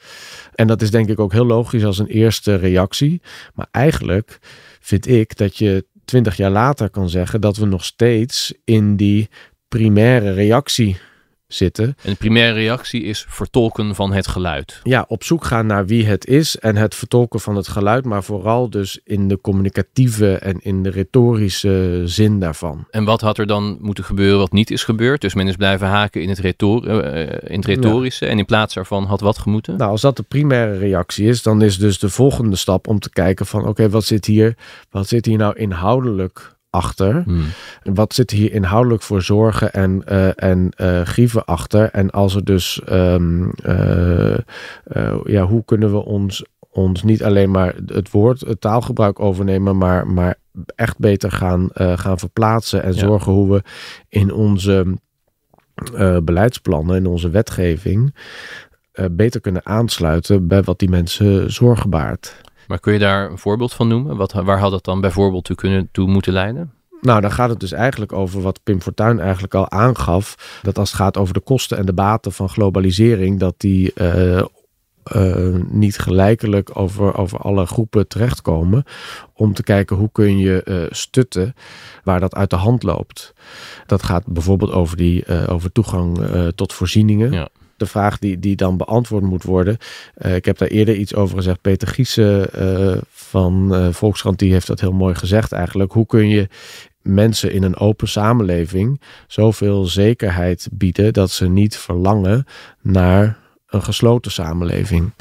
[0.56, 3.22] En dat is denk ik ook heel logisch als een eerste reactie.
[3.54, 4.40] Maar eigenlijk
[4.80, 9.30] vind ik dat je twintig jaar later kan zeggen dat we nog steeds in die
[9.68, 10.98] primaire reactie
[11.56, 11.86] zitten.
[11.86, 14.80] En de primaire reactie is vertolken van het geluid.
[14.84, 18.24] Ja, op zoek gaan naar wie het is en het vertolken van het geluid, maar
[18.24, 22.86] vooral dus in de communicatieve en in de retorische zin daarvan.
[22.90, 25.22] En wat had er dan moeten gebeuren wat niet is gebeurd?
[25.22, 28.74] Dus men is blijven haken in het, retor uh, in het retorische en in plaats
[28.74, 29.78] daarvan had wat gemoeten?
[29.78, 33.10] Nou, als dat de primaire reactie is, dan is dus de volgende stap om te
[33.10, 34.56] kijken van oké, wat zit hier,
[34.90, 37.24] wat zit hier nou inhoudelijk achter?
[37.26, 37.46] Hmm.
[37.84, 41.90] Wat zit hier inhoudelijk voor zorgen en, uh, en uh, grieven achter?
[41.90, 44.38] En als er dus, um, uh,
[45.24, 50.08] ja, hoe kunnen we ons, ons niet alleen maar het woord, het taalgebruik overnemen, maar,
[50.08, 50.36] maar
[50.76, 53.64] echt beter gaan, gaan verplaatsen en zorgen hoe we
[54.10, 54.98] in onze
[56.24, 58.16] beleidsplannen, in onze wetgeving,
[59.12, 62.42] beter kunnen aansluiten bij wat die mensen zorgen baart.
[62.68, 64.16] Maar kun je daar een voorbeeld van noemen?
[64.16, 66.72] Wat, waar had het dan bijvoorbeeld toe, kunnen, toe moeten leiden?
[67.02, 70.60] Nou, dan gaat het dus eigenlijk over wat Pim Fortuyn eigenlijk al aangaf.
[70.62, 74.42] Dat als het gaat over de kosten en de baten van globalisering, dat die uh,
[75.16, 78.84] uh, niet gelijkelijk over, over alle groepen terechtkomen.
[79.34, 81.56] Om te kijken hoe kun je uh, stutten
[82.04, 83.34] waar dat uit de hand loopt.
[83.86, 86.20] Dat gaat bijvoorbeeld over, die, over toegang
[86.56, 87.32] tot voorzieningen.
[87.32, 87.50] Ja
[87.84, 89.78] de vraag die, die dan beantwoord moet worden.
[90.18, 91.62] Uh, ik heb daar eerder iets over gezegd.
[91.62, 95.92] Peter Giesen uh, van uh, Volkskrant die heeft dat heel mooi gezegd eigenlijk.
[95.92, 96.48] Hoe kun je
[97.02, 102.46] mensen in een open samenleving zoveel zekerheid bieden dat ze niet verlangen
[102.82, 105.12] naar een gesloten samenleving?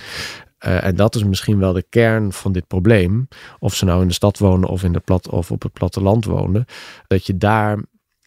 [0.59, 3.29] En dat is misschien wel de kern van dit probleem.
[3.59, 6.25] Of ze nou in de stad wonen of, in de plat, of op het platteland
[6.25, 6.65] wonen.
[7.07, 7.79] Dat je daar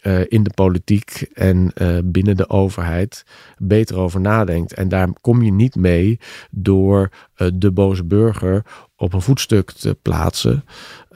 [0.06, 3.26] uh, in de politiek en uh, binnen de overheid
[3.58, 4.74] beter over nadenkt.
[4.74, 6.20] En daar kom je niet mee
[6.52, 8.66] door uh, de boze burger
[8.96, 10.66] op een voetstuk te plaatsen.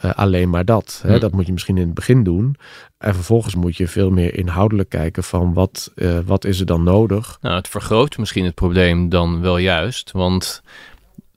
[0.02, 1.00] alleen maar dat.
[1.04, 1.10] Hè?
[1.10, 1.20] Hmm.
[1.20, 2.56] Dat moet je misschien in het begin doen.
[2.98, 5.94] En vervolgens moet je veel meer inhoudelijk kijken van wat,
[6.26, 7.38] wat is er dan nodig.
[7.42, 10.12] Nou, het vergroot misschien het probleem dan wel juist.
[10.12, 10.62] Want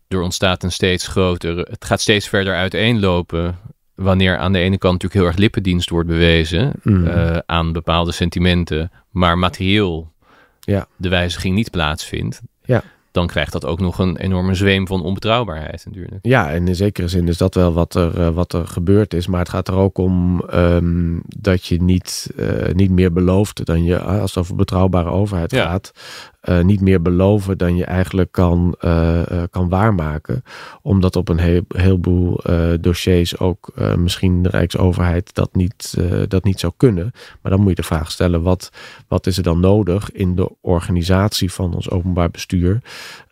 [0.08, 3.58] er ontstaat een steeds groter, het gaat steeds verder uiteenlopen
[4.02, 7.06] wanneer aan de ene kant natuurlijk heel erg lippendienst wordt bewezen mm.
[7.06, 10.12] uh, aan bepaalde sentimenten, maar materieel
[10.60, 10.86] ja.
[10.96, 12.82] de wijziging niet plaatsvindt, ja.
[13.10, 16.18] dan krijgt dat ook nog een enorme zweem van onbetrouwbaarheid natuurlijk.
[16.22, 19.26] Ja, en in zekere zin is dat wel wat er, uh, wat er gebeurd is,
[19.26, 23.84] maar het gaat er ook om um, dat je niet, uh, niet meer belooft dan
[23.84, 25.64] je, als het over betrouwbare overheid ja.
[25.64, 25.92] gaat,
[26.42, 30.44] uh, niet meer beloven dan je eigenlijk kan, uh, uh, kan waarmaken.
[30.82, 32.40] Omdat op een heel, heleboel
[32.80, 37.12] dossiers ook misschien de Rijksoverheid dat niet, dat niet zou kunnen.
[37.42, 38.70] Maar dan moet je de vraag stellen, wat,
[39.08, 42.82] wat is er dan nodig in de organisatie van ons openbaar bestuur?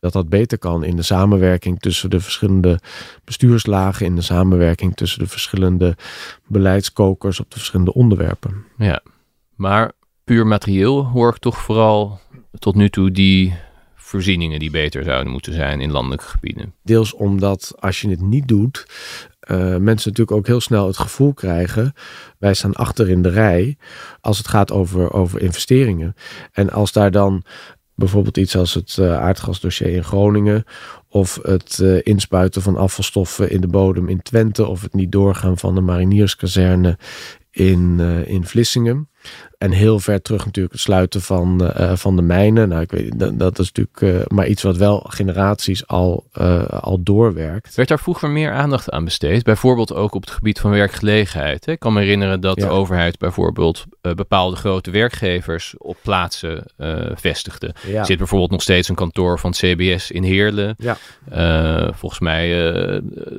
[0.00, 2.80] Dat dat beter kan in de samenwerking tussen de verschillende
[3.24, 5.96] bestuurslagen, in de samenwerking tussen de verschillende
[6.46, 8.64] beleidskokers op de verschillende onderwerpen.
[8.78, 9.02] Ja,
[9.54, 9.92] maar
[10.24, 12.20] puur materieel hoor ik toch vooral
[12.58, 13.54] tot nu toe die
[13.94, 16.74] voorzieningen die beter zouden moeten zijn in landelijke gebieden?
[16.82, 18.86] Deels omdat als je het niet doet,
[19.50, 21.92] uh, mensen natuurlijk ook heel snel het gevoel krijgen:
[22.38, 23.76] wij staan achter in de rij
[24.20, 26.14] als het gaat over, over investeringen.
[26.52, 27.44] En als daar dan
[27.94, 30.64] bijvoorbeeld iets als het uh, aardgasdossier in Groningen
[31.08, 35.58] of het uh, inspuiten van afvalstoffen in de bodem in Twente of het niet doorgaan
[35.58, 36.98] van de marinierskazerne
[37.50, 39.09] in, in Vlissingen.
[39.60, 42.68] En heel ver terug natuurlijk het sluiten van, uh, van de mijnen.
[42.68, 46.64] Nou, ik weet, dat, dat is natuurlijk uh, maar iets wat wel generaties al, uh,
[46.64, 47.74] al doorwerkt.
[47.74, 49.42] Werd daar vroeger meer aandacht aan besteed?
[49.42, 51.66] Bijvoorbeeld ook op het gebied van werkgelegenheid.
[51.66, 51.72] Hè?
[51.72, 52.66] Ik kan me herinneren dat ja.
[52.66, 56.64] de overheid bijvoorbeeld bepaalde grote werkgevers op plaatsen
[57.14, 57.74] vestigde.
[57.86, 57.98] Ja.
[57.98, 60.76] Er zit bijvoorbeeld nog steeds een kantoor van CBS in Heerlen.
[60.78, 60.96] Ja.
[61.92, 62.48] volgens mij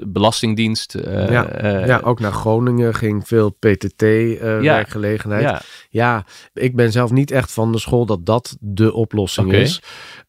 [0.04, 0.98] Belastingdienst.
[1.30, 1.48] ja.
[1.86, 5.44] ja, ook naar Groningen ging veel PTT-werkgelegenheid.
[5.44, 5.62] Ja.
[5.90, 9.62] Ja, ik ben zelf niet echt van de school dat dat de oplossing okay.
[9.62, 9.82] is.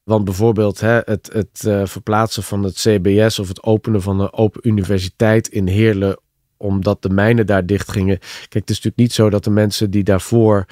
[0.05, 4.33] Want bijvoorbeeld hè, het, het uh, verplaatsen van het CBS of het openen van een
[4.33, 6.21] open universiteit in Heerlen
[6.57, 8.19] omdat de mijnen daar dicht gingen.
[8.19, 10.67] Kijk, het is natuurlijk niet zo dat de mensen die daarvoor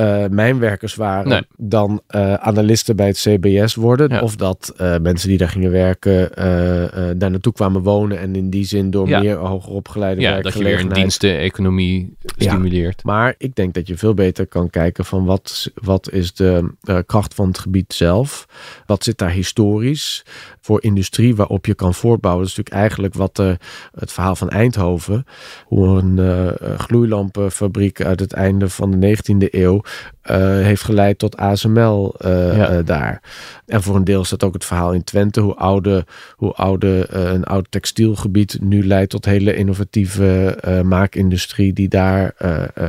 [0.00, 1.42] uh, mijnwerkers waren, Nee.
[1.56, 4.08] dan eh, analisten bij het CBS worden.
[4.08, 4.20] Ja.
[4.20, 8.36] Of dat eh, mensen die daar gingen werken, eh, eh, daar naartoe kwamen wonen en
[8.36, 9.20] in die zin door Ja.
[9.20, 12.50] meer hoger opgeleide Ja, dat je weer een diensteneconomie Ja.
[12.50, 13.04] stimuleert.
[13.04, 16.98] maar ik denk dat je veel beter kan kijken van wat, wat is de eh,
[17.06, 18.46] kracht van het gebied zelf?
[18.86, 20.24] Wat zit daar historisch
[20.60, 22.42] voor industrie waarop je kan voortbouwen?
[22.42, 23.50] Dat is natuurlijk eigenlijk wat eh,
[23.98, 25.24] het verhaal van Eindhoven,
[25.64, 29.80] hoe een eh, gloeilampenfabriek uit het einde van de 19e eeuw
[30.22, 32.68] eh, heeft geleid tot ASML eh, Ja.
[32.68, 33.22] eh, daar.
[33.66, 37.44] En voor een deel dat ook het verhaal in Twente, hoe, oude, hoe oude, een
[37.44, 42.34] oud textielgebied nu leidt tot hele innovatieve maakindustrie die daar,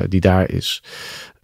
[0.07, 0.83] die daar is.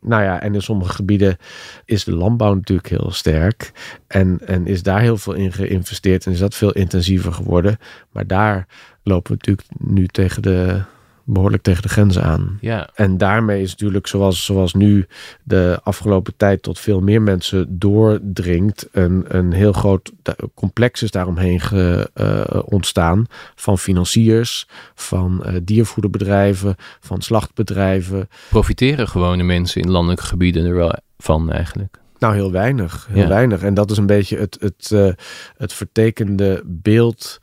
[0.03, 1.37] Nou ja, en in sommige gebieden
[1.85, 3.71] is de landbouw natuurlijk heel sterk.
[4.07, 7.79] En, en is daar heel veel in geïnvesteerd en is dat veel intensiever geworden.
[8.11, 8.67] Maar daar
[9.03, 10.81] lopen we natuurlijk nu tegen de,
[11.25, 12.57] behoorlijk tegen de grenzen aan.
[12.61, 15.07] Ja, En daarmee is natuurlijk, zoals, zoals nu
[15.43, 20.11] de afgelopen tijd tot veel meer mensen doordringt, een, een heel groot
[20.53, 23.25] complex is daaromheen ge, eh, ontstaan.
[23.55, 28.29] Van financiers, van eh, diervoederbedrijven, van slachtbedrijven.
[28.49, 32.01] profiteren gewone mensen in landelijke gebieden er wel van eigenlijk.
[32.19, 33.07] Nou, heel weinig.
[33.11, 33.27] Heel Ja.
[33.27, 33.61] weinig.
[33.61, 35.09] En dat is een beetje het, het, eh,
[35.57, 37.39] het vertekende beeld.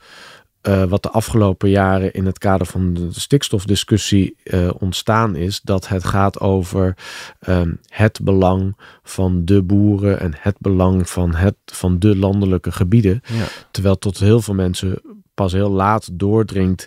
[0.60, 5.60] Eh, wat de afgelopen jaren in het kader van de stikstofdiscussie eh, ontstaan is.
[5.60, 6.96] Dat het gaat over
[7.38, 13.20] ehm, het belang van de boeren en het belang van, het, van de landelijke gebieden.
[13.26, 13.44] Ja.
[13.70, 15.00] Terwijl tot heel veel mensen
[15.34, 16.86] pas heel laat doordringt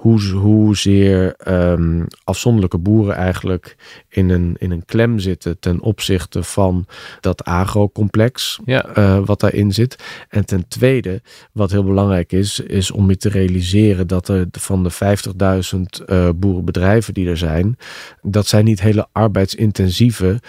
[0.00, 3.76] hoe, hoezeer ehm afzonderlijke boeren eigenlijk
[4.08, 6.86] in een, in een klem zitten ten opzichte van
[7.20, 9.96] dat agrocomplex Ja, eh, wat daarin zit.
[10.28, 14.82] En ten tweede, wat heel belangrijk is, is om je te realiseren dat er van
[14.82, 17.76] de 50.000 eh, boerenbedrijven die er zijn,
[18.22, 20.40] dat zijn niet hele arbeidsintensieve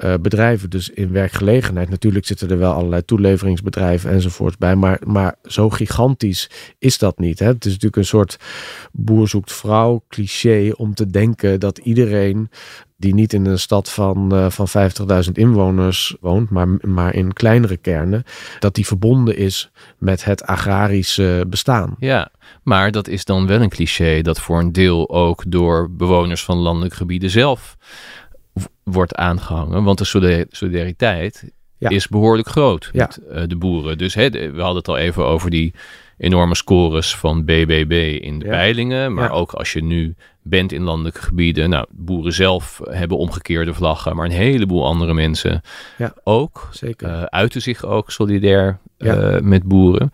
[0.00, 0.70] eh, bedrijven.
[0.70, 6.50] Dus in werkgelegenheid, natuurlijk zitten er wel allerlei toeleveringsbedrijven enzovoorts bij, maar, maar zo gigantisch
[6.78, 7.38] is dat niet.
[7.38, 7.46] Hè?
[7.46, 8.36] Het is natuurlijk een soort
[8.92, 12.50] boer zoekt vrouw cliché om te denken dat iedereen
[12.96, 17.76] die niet in een stad van, eh, van 50.000 inwoners woont, maar, maar in kleinere
[17.76, 18.24] kernen,
[18.58, 21.96] dat die verbonden is met het agrarische bestaan.
[21.98, 22.30] ja,
[22.62, 26.56] maar dat is dan wel een cliché dat voor een deel ook door bewoners van
[26.58, 27.76] landelijke gebieden zelf
[28.84, 29.84] wordt aangehangen.
[29.84, 31.88] Want de solida- solidariteit Ja.
[31.88, 33.98] is behoorlijk groot met eh, de boeren.
[33.98, 35.74] Dus hè, we hadden het al even over die
[36.18, 38.50] enorme scores van BBB in de Ja.
[38.50, 39.14] peilingen.
[39.14, 41.70] Maar ook als je nu bent in landelijke gebieden.
[41.70, 45.60] Nou, boeren zelf hebben omgekeerde vlaggen, maar een heleboel andere mensen
[46.24, 46.68] ook.
[46.72, 47.08] Zeker.
[47.08, 50.10] eh uiten zich ook solidair eh, met boeren.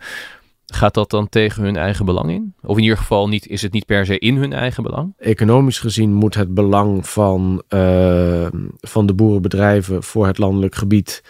[0.73, 2.53] Gaat dat dan tegen hun eigen belang in?
[2.61, 5.13] Of in ieder geval niet, is het niet per se in hun eigen belang?
[5.17, 8.47] Economisch gezien moet het belang van, eh,
[8.79, 11.23] van de boerenbedrijven voor het landelijk gebied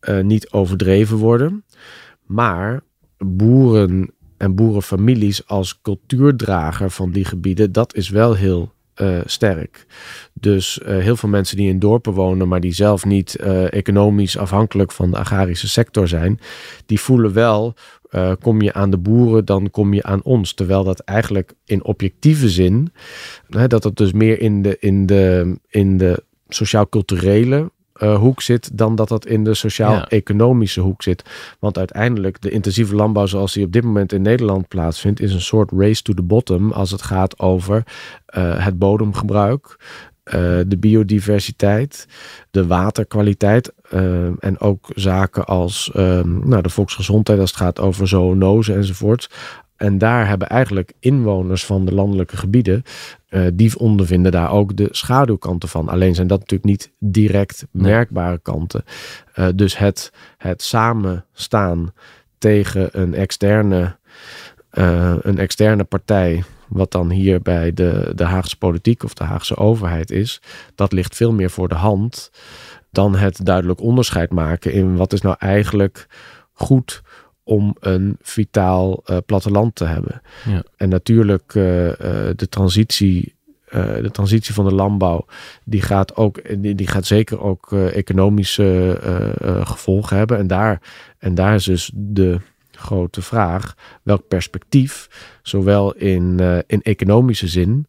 [0.00, 1.64] eh, niet overdreven worden.
[2.26, 2.82] Maar
[3.18, 9.86] boeren en boerenfamilies als cultuurdrager van die gebieden, dat is wel heel eh, sterk.
[10.32, 13.36] Dus heel veel mensen die in dorpen wonen, maar die zelf niet
[13.70, 16.40] economisch afhankelijk van de agrarische sector zijn,
[16.86, 17.74] die voelen wel,
[18.16, 20.54] eh, kom je aan de boeren, dan kom je aan ons.
[20.54, 22.92] Terwijl dat eigenlijk in objectieve zin,
[23.48, 28.78] hè, dat het dus meer in de, in de, in de sociaal-culturele eh, hoek zit
[28.78, 31.24] dan dat dat in de sociaal-economische hoek zit.
[31.58, 35.40] Want uiteindelijk de intensieve landbouw zoals die op dit moment in Nederland plaatsvindt, is een
[35.40, 37.82] soort race to the bottom als het gaat over
[38.26, 39.76] eh, het bodemgebruik.
[40.26, 42.06] Eh, de biodiversiteit,
[42.50, 48.08] de waterkwaliteit eh, en ook zaken als ehm, nou, de volksgezondheid als het gaat over
[48.08, 49.30] zoonose enzovoort.
[49.76, 52.82] En daar hebben eigenlijk inwoners van de landelijke gebieden,
[53.28, 55.88] eh, die ondervinden daar ook de schaduwkanten van.
[55.88, 58.84] Alleen zijn dat natuurlijk niet direct merkbare kanten.
[59.34, 61.92] Eh, dus het, het samenstaan
[62.38, 63.96] tegen een externe,
[65.20, 70.10] een externe partij, wat dan hier bij de, de Haagse politiek of de Haagse overheid
[70.10, 70.40] is,
[70.74, 72.30] dat ligt veel meer voor de hand
[72.90, 76.06] dan het duidelijk onderscheid maken in wat is nou eigenlijk
[76.52, 77.02] goed
[77.44, 80.22] om een vitaal eh, platteland te hebben.
[80.44, 80.62] Ja.
[80.76, 83.34] En natuurlijk eh, eh, de transitie.
[84.02, 85.26] de transitie van de landbouw,
[85.64, 88.98] die gaat, ook, die, die gaat zeker ook economische
[89.64, 90.38] gevolgen hebben.
[90.38, 90.80] En daar,
[91.18, 92.40] en daar is dus de
[92.76, 95.08] grote vraag: welk perspectief,
[95.42, 97.86] zowel in, eh, in economische zin,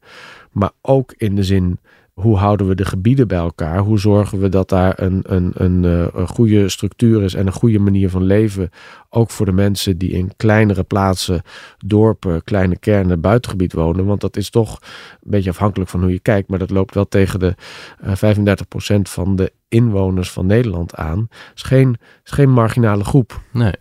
[0.51, 1.79] maar ook in de zin
[2.17, 3.79] hoe houden we de gebieden bij elkaar?
[3.79, 7.53] Hoe zorgen we dat daar een, een, een, eh, een goede structuur is en een
[7.53, 8.69] goede manier van leven?
[9.09, 11.41] Ook voor de mensen die in kleinere plaatsen,
[11.85, 14.05] dorpen, kleine kernen, buitengebied wonen.
[14.05, 14.79] Want dat is toch
[15.23, 16.49] een beetje afhankelijk van hoe je kijkt.
[16.49, 17.55] Maar dat loopt wel tegen de
[18.03, 21.27] uh, 35% van de inwoners van Nederland aan.
[21.29, 23.41] Het is geen, is geen marginale groep.
[23.51, 23.73] Nee.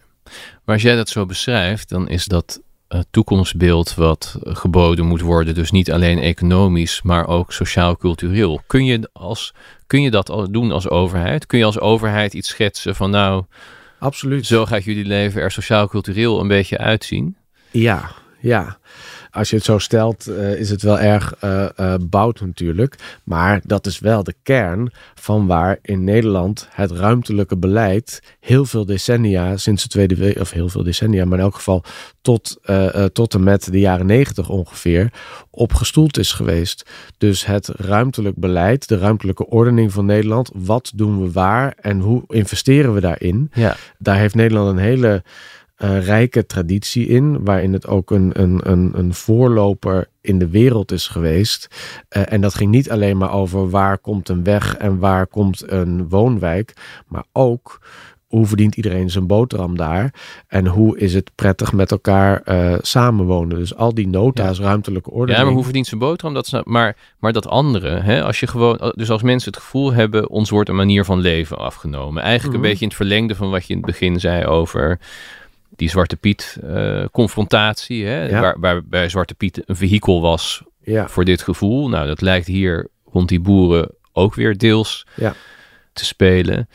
[0.65, 5.55] Maar als jij dat zo beschrijft, dan is dat uh, toekomstbeeld wat geboden moet worden.
[5.55, 8.63] Dus niet alleen economisch, maar ook sociaal-cultureel.
[8.67, 9.55] Kun je, als,
[9.87, 11.47] kun je dat doen als overheid?
[11.47, 13.45] Kun je als overheid iets schetsen van nou,
[13.99, 14.47] Absoluut.
[14.47, 17.37] zo gaat jullie leven er sociaal-cultureel een beetje uitzien?
[17.71, 18.11] Ja,
[18.41, 18.79] ja
[19.37, 23.21] als je het zo stelt, uh, is het wel erg uh, uh, bout natuurlijk.
[23.25, 28.85] Maar dat is wel de kern van waar in Nederland het ruimtelijke beleid heel veel
[28.85, 31.85] decennia, sinds de Tweede Wereld, of heel veel decennia, maar in elk geval
[32.23, 32.61] tot,
[33.13, 35.13] tot en met de jaren negentig ongeveer,
[35.51, 36.91] op gestoeld is geweest.
[37.19, 42.25] Dus het ruimtelijk beleid, de ruimtelijke ordening van Nederland, wat doen we waar en hoe
[42.29, 43.51] investeren we daarin?
[43.53, 43.77] Ja.
[43.99, 45.23] Daar heeft Nederland een hele
[45.79, 50.93] uh, rijke traditie in, waarin het ook een, een, een, een voorloper in de wereld
[50.93, 51.69] is geweest.
[52.17, 55.71] Uh, en dat ging niet alleen maar over waar komt een weg en waar komt
[55.71, 56.73] een woonwijk,
[57.07, 57.81] maar ook
[58.27, 60.15] hoe verdient iedereen zijn boterham daar?
[60.47, 63.59] En hoe is het prettig met elkaar uh, samenwonen?
[63.59, 64.65] Dus al die nota's, ja.
[64.65, 65.33] ruimtelijke orde.
[65.33, 66.35] Ja, maar hoe verdient zijn boterham?
[66.35, 68.25] Dat is, nou- maar, maar dat andere, hè?
[68.25, 71.59] Als je gewoon, dus als mensen het gevoel hebben, ons wordt een manier van leven
[71.59, 72.23] afgenomen.
[72.23, 72.65] Eigenlijk mm -hmm.
[72.65, 74.99] een beetje in het verlengde van wat je in het begin zei over
[75.77, 78.41] die Zwarte Piet uh, confrontatie, hè, ja.
[78.41, 81.09] waar, waarbij Zwarte Piet een vehikel was ja.
[81.09, 81.89] voor dit gevoel.
[81.89, 85.35] Nou, dat lijkt hier rond die boeren ook weer deels ja.
[85.93, 86.69] te spelen.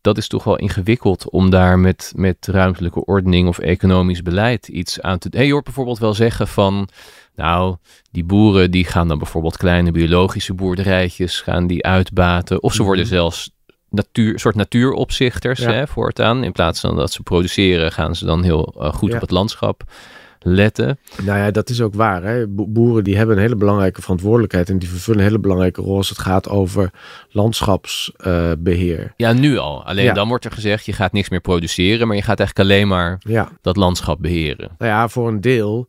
[0.00, 5.00] Dat is toch wel ingewikkeld om daar met, met ruimtelijke ordening of economisch beleid iets
[5.00, 5.28] aan te.
[5.30, 6.88] Hey, je hoort bijvoorbeeld wel zeggen van,
[7.34, 7.76] nou,
[8.10, 12.62] die boeren die gaan dan bijvoorbeeld kleine biologische boerderijtjes, gaan die uitbaten.
[12.62, 13.14] Of ze worden Mhm.
[13.14, 13.50] zelfs
[13.90, 15.72] natuur, soort natuuropzichters Ja.
[15.72, 16.44] hè, voortaan.
[16.44, 19.14] In plaats van dat ze produceren, gaan ze dan heel uh, goed Ja.
[19.14, 19.82] op het landschap
[20.40, 20.98] letten.
[21.22, 22.22] Nou ja, dat is ook waar.
[22.22, 22.46] Hè?
[22.46, 25.96] Bo- Boeren die hebben een hele belangrijke verantwoordelijkheid en die vervullen een hele belangrijke rol
[25.96, 26.90] als het gaat over
[27.30, 29.12] landschapsbeheer.
[29.16, 29.84] Ja, nu al.
[29.84, 30.12] Alleen Ja.
[30.12, 33.16] dan wordt er gezegd, je gaat niks meer produceren, maar je gaat eigenlijk alleen maar
[33.20, 34.70] ja, dat landschap beheren.
[34.78, 35.86] nou ja, voor een deel.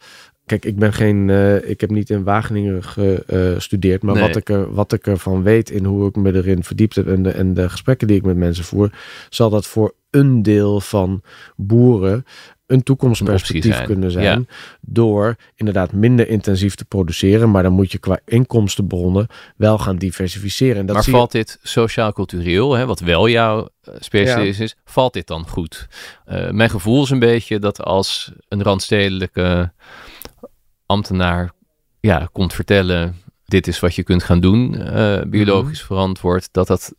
[0.49, 4.27] Kijk, ik ben geen, eh, ik heb niet in Wageningen gestudeerd, maar Nee.
[4.27, 7.23] wat, ik er, wat ik ervan weet in hoe ik me erin verdiept heb en
[7.23, 8.89] de, en de gesprekken die ik met mensen voer,
[9.29, 11.21] zal dat voor een deel van
[11.55, 12.25] boeren
[12.67, 14.47] een toekomstperspectief zijn, kunnen zijn.
[14.81, 19.27] Door inderdaad minder intensief te produceren, maar dan moet je qua inkomstenbronnen
[19.57, 20.77] wel gaan diversificeren.
[20.77, 25.13] En dat maar je- valt dit sociaal-cultureel, hè, wat wel jouw eh, specialisme is, valt
[25.13, 25.87] dit dan goed?
[26.25, 29.71] Eh, mijn gevoel is een beetje dat als een randstedelijke
[30.89, 31.51] ambtenaar
[31.99, 33.15] ja, komt vertellen,
[33.45, 36.93] dit is wat je kunt gaan doen, eh, biologisch verantwoord, dat dat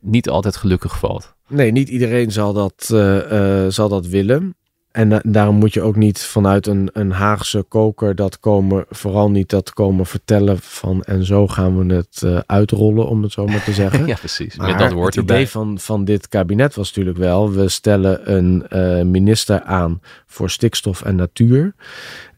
[0.00, 1.34] niet altijd gelukkig valt.
[1.48, 4.56] Nee, niet iedereen zal dat, eh, eh, zal dat willen.
[4.90, 9.30] En da- daarom moet je ook niet vanuit een, een Haagse koker dat komen, vooral
[9.30, 13.64] niet dat komen vertellen van en zo gaan we het uitrollen, om het zo maar
[13.64, 14.06] te zeggen.
[14.06, 14.56] ja, precies.
[14.56, 15.36] Maar Met dat woord het erbij.
[15.36, 21.02] idee van, van dit kabinet was natuurlijk wel, we stellen een minister aan voor stikstof
[21.02, 21.74] en natuur.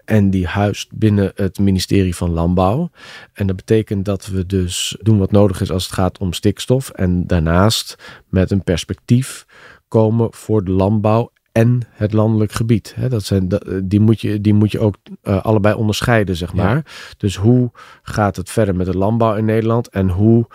[0.09, 2.91] En die huist binnen het ministerie van Landbouw.
[3.33, 6.91] En dat betekent dat we dus doen wat nodig is als het gaat om stikstof.
[6.91, 7.97] En daarnaast
[8.29, 9.47] met een perspectief
[9.89, 12.95] komen voor de landbouw en het landelijk gebied.
[13.09, 13.49] Dat zijn,
[13.85, 16.65] die, moet je, die moet je ook eh, allebei onderscheiden, zeg Ja.
[16.65, 16.85] maar.
[17.17, 17.71] Dus hoe
[18.03, 19.89] gaat het verder met de landbouw in Nederland?
[19.89, 20.47] En hoe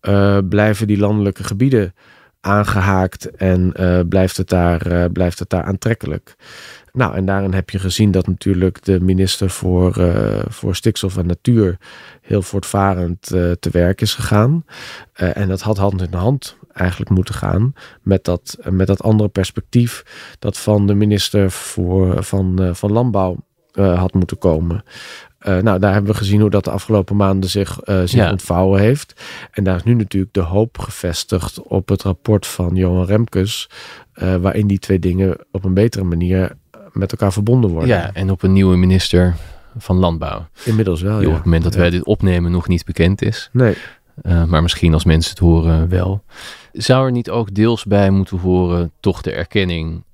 [0.00, 1.94] eh, blijven die landelijke gebieden
[2.40, 6.36] aangehaakt en eh, blijft, het daar, eh, blijft het daar aantrekkelijk?
[6.96, 11.26] Nou, en daarin heb je gezien dat natuurlijk de minister voor, eh, voor stikstof en
[11.26, 11.76] natuur
[12.20, 14.64] heel voortvarend eh, te werk is gegaan.
[15.12, 17.72] Eh, en dat had hand in hand eigenlijk moeten gaan
[18.02, 20.02] met dat, met dat andere perspectief
[20.38, 23.36] dat van de minister voor, van, van Landbouw
[23.72, 24.82] had moeten komen.
[25.38, 28.30] Nou, daar hebben we gezien hoe dat de afgelopen maanden zich, zich Ja.
[28.30, 29.22] ontvouwen heeft.
[29.50, 33.68] En daar is nu natuurlijk de hoop gevestigd op het rapport van Johan Remkes,
[34.14, 36.56] waarin die twee dingen op een betere manier
[36.96, 37.88] met elkaar verbonden worden.
[37.88, 39.34] Ja, en op een nieuwe minister
[39.78, 40.48] van Landbouw.
[40.64, 41.18] Inmiddels wel.
[41.18, 43.48] Die op het moment dat wij dit opnemen nog niet bekend is.
[43.52, 43.76] Nee,
[44.22, 46.22] Uh, maar misschien als mensen het horen wel.
[46.72, 50.04] Zou er niet ook deels bij moeten horen toch de erkenning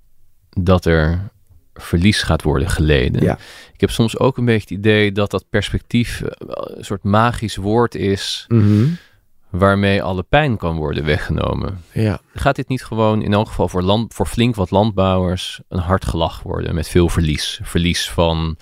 [0.50, 1.30] dat er
[1.74, 3.22] verlies gaat worden geleden?
[3.22, 3.38] Ja.
[3.72, 7.56] Ik heb soms ook een beetje het idee dat dat perspectief uh, een soort magisch
[7.56, 8.84] woord is Mhm.
[9.52, 11.80] Waarmee alle pijn kan worden weggenomen.
[11.92, 12.20] ja.
[12.34, 16.04] Gaat dit niet gewoon in elk geval voor, land, voor flink wat landbouwers een hard
[16.04, 17.60] gelach worden met veel verlies?
[17.62, 18.56] Verlies van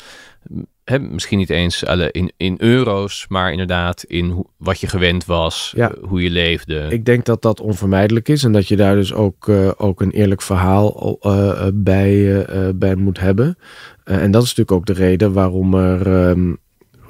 [0.84, 5.72] hè, misschien niet eens alle in, in euro's, maar inderdaad in wat je gewend was,
[5.76, 5.90] Ja.
[5.90, 6.86] eh, hoe je leefde.
[6.90, 10.10] Ik denk dat dat onvermijdelijk is en dat je daar dus ook, eh, ook een
[10.10, 13.58] eerlijk verhaal eh, bij, bij moet hebben.
[14.04, 16.52] En dat is natuurlijk ook de reden waarom er, ehm,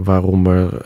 [0.04, 0.80] waarom er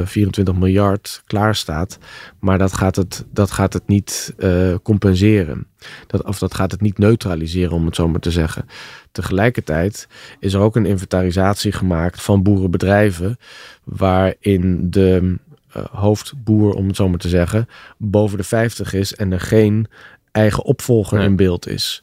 [0.00, 1.98] eh, 24 miljard klaar staat.
[2.40, 5.66] Maar dat gaat het, dat gaat het niet eh, compenseren.
[6.06, 8.66] Dat, of dat gaat het niet neutraliseren, om het zo maar te zeggen.
[9.12, 13.36] Tegelijkertijd is er ook een inventarisatie gemaakt van boerenbedrijven.
[13.84, 15.36] waarin de
[15.72, 17.66] eh, hoofdboer, om het zo maar te zeggen,
[17.98, 19.86] boven de 50 is en er geen
[20.32, 21.26] eigen opvolger Nee.
[21.26, 22.02] in beeld is.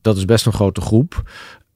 [0.00, 1.22] Dat is best een grote groep.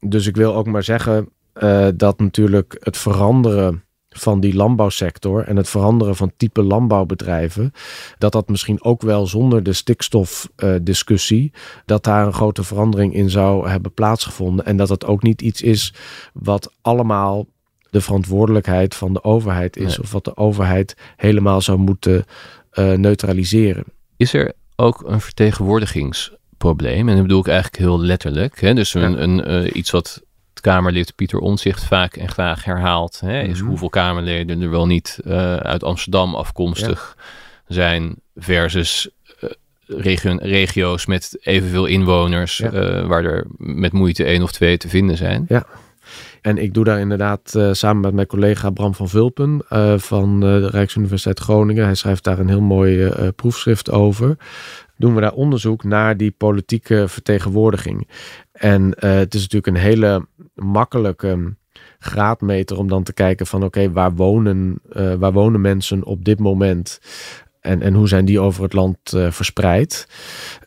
[0.01, 5.56] Dus ik wil ook maar zeggen eh, dat natuurlijk het veranderen van die landbouwsector en
[5.56, 7.72] het veranderen van type landbouwbedrijven,
[8.18, 11.52] dat dat misschien ook wel zonder de stikstofdiscussie,
[11.84, 14.64] dat daar een grote verandering in zou hebben plaatsgevonden.
[14.64, 15.94] En dat het ook niet iets is
[16.32, 17.46] wat allemaal
[17.90, 20.00] de verantwoordelijkheid van de overheid is, Nee.
[20.00, 22.24] of wat de overheid helemaal zou moeten
[22.70, 23.84] eh, neutraliseren.
[24.16, 27.08] Is er ook een vertegenwoordigingsprobleem?
[27.08, 28.60] En dat bedoel ik eigenlijk heel letterlijk.
[28.60, 28.74] Hè?
[28.74, 30.22] Dus een, een, eh, iets wat
[30.62, 33.68] Kamerlid Pieter Omzicht vaak en graag herhaalt, hè, is Mhm.
[33.68, 37.16] hoeveel Kamerleden er wel niet eh, uit Amsterdam afkomstig
[37.68, 39.08] zijn versus
[39.40, 39.50] eh,
[39.86, 42.70] regio- regio's met evenveel inwoners, Ja.
[42.72, 45.46] eh, waar er met moeite één of twee te vinden zijn.
[46.40, 49.64] En ik doe daar inderdaad samen met mijn collega Bram van Vulpen
[50.00, 51.84] van de Rijksuniversiteit Groningen.
[51.84, 54.36] Hij schrijft daar een heel mooi proefschrift over.
[55.03, 58.09] Doen we daar onderzoek naar die politieke vertegenwoordiging.
[58.53, 61.57] En eh, het is natuurlijk een hele makkelijke
[61.98, 66.38] graadmeter om dan te kijken van oké, waar, wonen, eh, waar wonen mensen op dit
[66.38, 67.00] moment?
[67.61, 70.09] En, en hoe zijn die over het land eh, verspreid?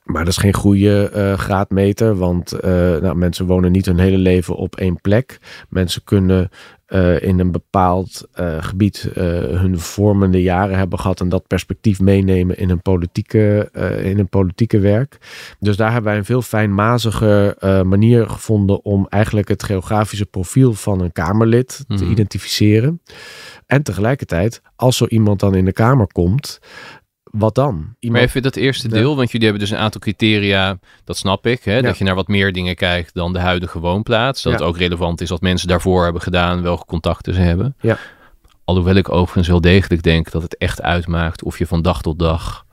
[0.05, 4.17] Maar dat is geen goede eh, graadmeter, want eh, nou, mensen wonen niet hun hele
[4.17, 5.37] leven op één plek.
[5.69, 6.49] Mensen kunnen
[6.85, 8.27] eh, in een bepaald
[8.59, 13.69] gebied hun vormende jaren hebben gehad en dat perspectief meenemen in een politieke,
[14.03, 15.17] in een politieke werk.
[15.59, 20.73] Dus daar hebben wij een veel fijnmaziger eh, manier gevonden om eigenlijk het geografische profiel
[20.73, 22.11] van een Kamerlid te Mhm.
[22.11, 23.01] identificeren.
[23.65, 26.59] En tegelijkertijd, als zo iemand dan in de Kamer komt,
[27.37, 27.95] wat dan?
[27.99, 31.47] Maar even dat eerste de- deel, want jullie hebben dus een aantal criteria, dat snap
[31.47, 31.81] ik, hè, Ja.
[31.81, 34.41] dat je naar wat meer dingen kijkt dan de huidige woonplaats.
[34.41, 34.57] Dat Ja.
[34.59, 37.75] het ook relevant is wat mensen daarvoor hebben gedaan, welke contacten ze hebben.
[37.79, 37.97] Ja.
[38.63, 42.19] Alhoewel ik overigens wel degelijk denk dat het echt uitmaakt of je van dag tot
[42.19, 42.64] dag,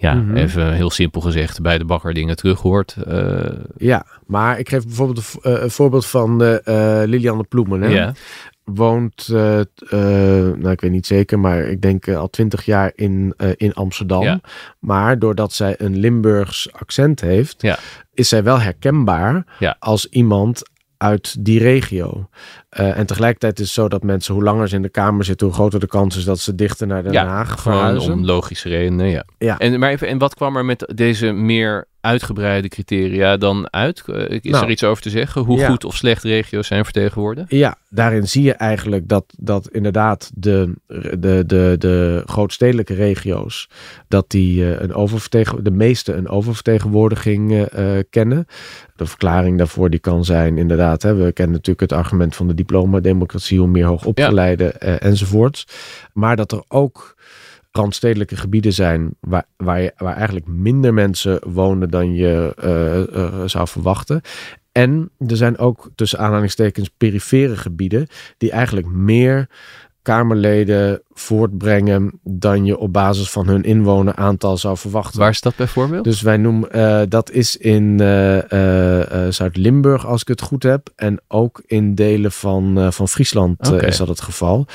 [0.00, 0.36] ja, Mhm.
[0.36, 2.96] even heel simpel gezegd, bij de bakker dingen terug hoort.
[3.06, 7.80] Eh, Ja, maar ik geef bijvoorbeeld een, eh, een voorbeeld van eh, Lilianne Ploemen.
[7.82, 7.88] Hè?
[7.88, 8.12] ja.
[8.64, 14.40] Woont, nou ik weet niet zeker, maar ik denk al twintig jaar in, in Amsterdam.
[14.78, 17.78] Maar doordat zij een Limburgs accent heeft, Ja.
[18.14, 19.76] is zij wel herkenbaar Ja.
[19.78, 20.62] als iemand
[21.02, 22.28] uit die regio.
[22.68, 25.46] Eh, en tegelijkertijd is het zo dat mensen, hoe langer ze in de Kamer zitten,
[25.46, 28.12] hoe groter de kans is dat ze dichter naar Den Ja, Haag verhuizen.
[28.12, 29.24] om logische redenen, ja.
[29.38, 29.58] Ja.
[29.58, 34.02] En, maar even, en wat kwam er met deze meer uitgebreide criteria dan uit?
[34.06, 35.42] Eh, Is Nou, er iets over te zeggen?
[35.42, 35.68] Hoe ja.
[35.68, 37.50] goed of slecht regio's zijn vertegenwoordigd?
[37.50, 40.74] Ja, daarin zie je eigenlijk dat, dat inderdaad de,
[41.18, 43.68] de, de, de grootstedelijke regio's,
[44.08, 48.46] dat die eh, een oververtegen, de meeste een oververtegenwoordiging eh, kennen.
[48.96, 52.54] De verklaring daarvoor die kan zijn inderdaad, hè, we kennen natuurlijk het argument van de
[52.54, 55.66] diploma-democratie, hoe meer hoogopgeleide eh, enzovoorts.
[56.12, 57.18] Maar dat er ook
[57.70, 63.42] randstedelijke gebieden zijn waar, waar, je, waar eigenlijk minder mensen wonen dan je eh, eh,
[63.44, 64.20] zou verwachten.
[64.72, 68.06] En er zijn ook tussen aanhalingstekens perifere gebieden
[68.38, 69.48] die eigenlijk meer
[70.02, 75.20] Kamerleden voortbrengen dan je op basis van hun inwoneraantal zou verwachten.
[75.20, 76.04] Waar is dat bijvoorbeeld?
[76.04, 77.98] Dus wij noemen eh, dat is in
[79.28, 80.92] Zuid-Limburg, als ik het goed heb.
[80.96, 84.66] En ook in delen van, van Friesland is dat het geval.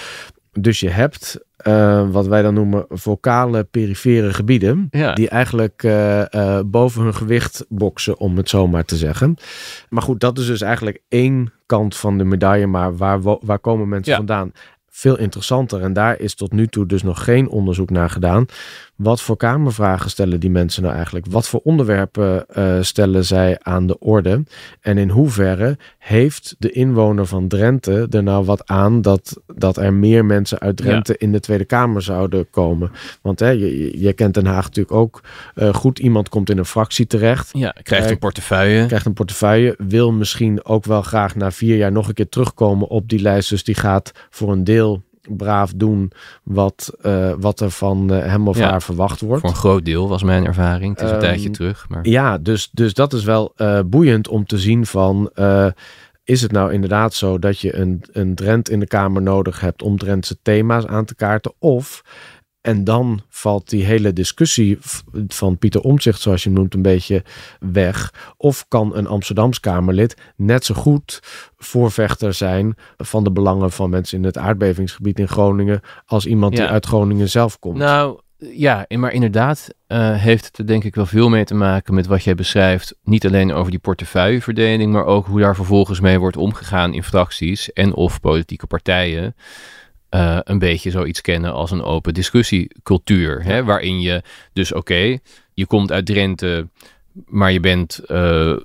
[0.51, 4.87] Dus je hebt eh, wat wij dan noemen vocale perifere gebieden.
[4.91, 5.13] ja.
[5.13, 9.35] Die eigenlijk eh, eh, boven hun gewicht boksen, om het zo maar te zeggen.
[9.89, 12.67] Maar goed, dat is dus eigenlijk één kant van de medaille.
[12.67, 14.17] Maar waar, waar komen mensen Ja.
[14.17, 14.51] vandaan?
[14.89, 15.81] Veel interessanter.
[15.81, 18.45] En daar is tot nu toe dus nog geen onderzoek naar gedaan.
[18.95, 21.25] Wat voor kamervragen stellen die mensen nou eigenlijk?
[21.29, 24.43] Wat voor onderwerpen eh, stellen zij aan de orde?
[24.81, 29.93] En in hoeverre heeft de inwoner van Drenthe er nou wat aan dat, dat er
[29.93, 32.91] meer mensen uit Drenthe in de Tweede Kamer zouden komen?
[33.21, 35.21] Want hè, je, je- kent Den Haag natuurlijk ook
[35.55, 35.99] eh, goed.
[35.99, 38.85] Iemand komt in een fractie terecht, ja, krijgt Eh, een portefeuille.
[38.85, 42.87] krijgt een portefeuille, wil misschien ook wel graag na vier jaar nog een keer terugkomen
[42.87, 43.49] op die lijst.
[43.49, 46.11] Dus die gaat voor een deel braaf doen
[46.43, 48.69] wat, eh, wat er van eh, hem of Ja.
[48.69, 49.41] haar verwacht wordt.
[49.41, 50.93] Voor een groot deel was mijn ervaring.
[50.93, 51.85] Het is een Ehm, tijdje terug.
[51.89, 52.07] Maar...
[52.07, 55.29] Ja, dus, dus dat is wel eh, boeiend om te zien van...
[56.23, 59.81] is het nou inderdaad zo dat je een, een Drent in de Kamer nodig hebt
[59.81, 61.53] om Drentse thema's aan te kaarten?
[61.59, 62.03] Of,
[62.65, 64.77] en dan valt die hele discussie
[65.27, 67.23] van Pieter Omtzigt, zoals je noemt, een beetje
[67.59, 68.13] weg.
[68.37, 71.19] Of kan een Amsterdams Kamerlid net zo goed
[71.57, 76.65] voorvechter zijn van de belangen van mensen in het aardbevingsgebied in Groningen als iemand die
[76.65, 77.77] uit Groningen zelf komt?
[77.77, 81.93] Nou, ja, maar inderdaad uh, heeft het er denk ik wel veel mee te maken
[81.93, 82.95] met wat jij beschrijft.
[83.03, 87.73] Niet alleen over die portefeuilleverdeling, maar ook hoe daar vervolgens mee wordt omgegaan in fracties
[87.73, 89.35] en of politieke partijen.
[90.15, 93.43] Uh, een beetje zoiets kennen als een open discussiecultuur.
[93.43, 94.21] Hè, waarin je
[94.53, 95.17] dus, oké,
[95.53, 96.67] je komt uit Drenthe,
[97.25, 98.57] maar je bent, uh,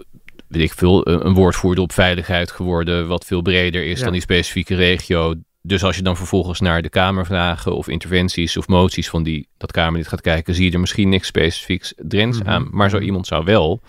[0.49, 4.75] weet ik veel, een woordvoerder op veiligheid geworden, wat veel breder is dan die specifieke
[4.75, 5.35] regio.
[5.63, 9.73] Dus als je dan vervolgens naar de Kamervragen of interventies of moties van die, dat
[9.73, 12.49] Kamerlid gaat kijken, zie je er misschien niks specifieks Drents mhm.
[12.49, 12.69] aan.
[12.71, 13.07] Maar zo mhm.
[13.07, 13.81] iemand zou wel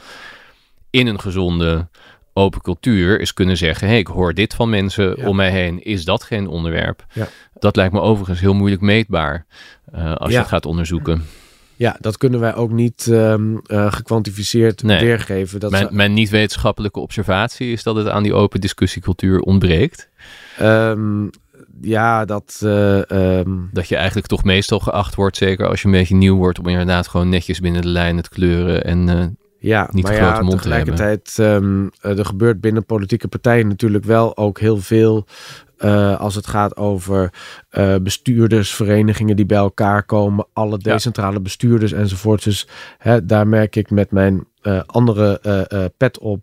[0.89, 1.87] in een gezonde
[2.33, 5.83] open cultuur is kunnen zeggen: hey, ik hoor dit van mensen om mij heen.
[5.83, 7.05] Is dat geen onderwerp?
[7.13, 7.27] Ja.
[7.59, 9.45] Dat lijkt me overigens heel moeilijk meetbaar
[9.95, 11.25] uh, als je het gaat onderzoeken.
[11.75, 15.59] Ja, dat kunnen wij ook niet um, uh, gekwantificeerd weergeven.
[15.59, 20.09] Dat mijn, mijn niet-wetenschappelijke observatie is dat het aan die open discussiecultuur ontbreekt.
[20.61, 21.29] Um,
[21.81, 22.61] ja, dat...
[22.63, 23.69] Uh, um...
[23.73, 26.67] Dat je eigenlijk toch meestal geacht wordt, zeker als je een beetje nieuw wordt, om
[26.67, 31.89] inderdaad gewoon netjes binnen de lijn te kleuren en ja, niet maar ja, tegelijkertijd, um,
[32.01, 35.25] er gebeurt binnen politieke partijen natuurlijk wel ook heel veel
[35.79, 37.33] uh, als het gaat over
[37.71, 42.43] uh, bestuurdersverenigingen die bij elkaar komen, alle decentrale bestuurders enzovoort.
[42.43, 45.39] Dus hè, daar merk ik met mijn uh, andere
[45.97, 46.41] pet op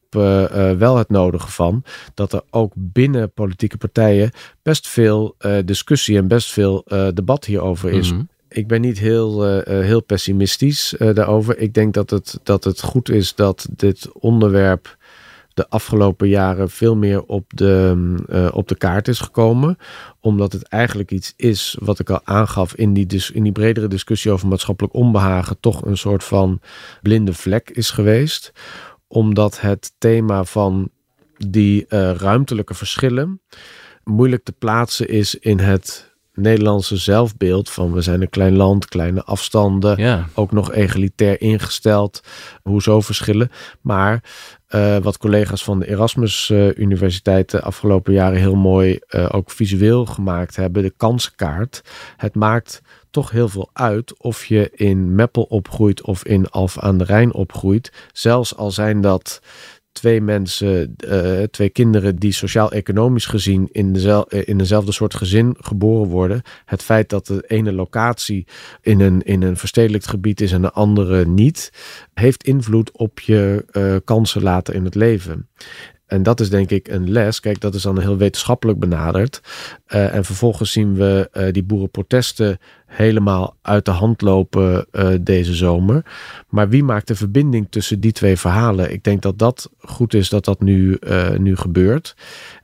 [0.79, 1.83] wel het nodige van.
[2.15, 4.31] Dat er ook binnen politieke partijen
[4.63, 8.13] best veel discussie en best veel debat hierover is.
[8.13, 8.23] Mhm.
[8.49, 11.59] Ik ben niet heel, heel pessimistisch daarover.
[11.59, 14.97] Ik denk dat het, dat het goed is dat dit onderwerp
[15.59, 19.79] de afgelopen jaren veel meer op de, uh, op de kaart is gekomen.
[20.21, 23.89] Omdat het eigenlijk iets is wat ik al aangaf in die, dus, in die bredere
[23.89, 25.61] discussie over maatschappelijk onbehagen.
[25.61, 26.61] Toch een soort van
[27.03, 28.53] blinde vlek is geweest.
[29.09, 30.91] Omdat het thema van
[31.37, 33.41] die ruimtelijke verschillen
[34.05, 36.08] moeilijk te plaatsen is in het
[36.41, 40.29] Nederlandse zelfbeeld van we zijn een klein land, kleine afstanden, ja.
[40.35, 42.23] ook nog egalitair ingesteld.
[42.63, 43.51] Hoezo verschillen?
[43.81, 44.23] Maar
[44.71, 49.51] uh, wat collega's van de Erasmus uh, Universiteit de afgelopen jaren heel mooi uh, ook
[49.51, 51.83] visueel gemaakt hebben, de kansenkaart.
[52.17, 56.99] Het maakt toch heel veel uit of je in Meppel opgroeit of in Alf aan
[56.99, 57.93] de Rijn opgroeit.
[58.13, 59.41] Zelfs al zijn dat
[59.93, 66.09] twee mensen, uh, twee kinderen die sociaal-economisch gezien in, eh, in dezelfde soort gezin geboren
[66.09, 66.43] worden.
[66.65, 68.47] Het feit dat de ene locatie
[68.83, 71.73] in een, in een verstedelijkt gebied is en de andere niet,
[72.15, 75.49] heeft invloed op je uh, kansen later in het leven.
[76.09, 77.41] En dat is denk ik een les.
[77.41, 79.41] Kijk, dat is dan heel wetenschappelijk benaderd.
[79.89, 85.55] Uh, en vervolgens zien we uh, die boerenprotesten helemaal uit de hand lopen uh, deze
[85.55, 86.05] zomer.
[86.49, 88.93] Maar wie maakt de verbinding tussen die twee verhalen?
[88.93, 90.99] Ik denk dat dat goed is dat dat nu,
[91.39, 92.17] nu gebeurt.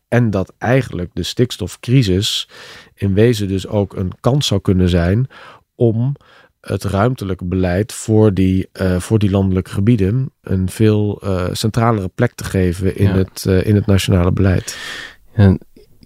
[0.08, 2.48] En dat eigenlijk de stikstofcrisis
[2.94, 5.28] in wezen dus ook een kans zou kunnen zijn
[5.74, 6.16] om
[6.64, 12.32] het ruimtelijke beleid voor die, uh, voor die landelijke gebieden een veel uh, centralere plek
[12.34, 14.78] te geven in, het, uh, in het nationale beleid.
[15.32, 15.58] En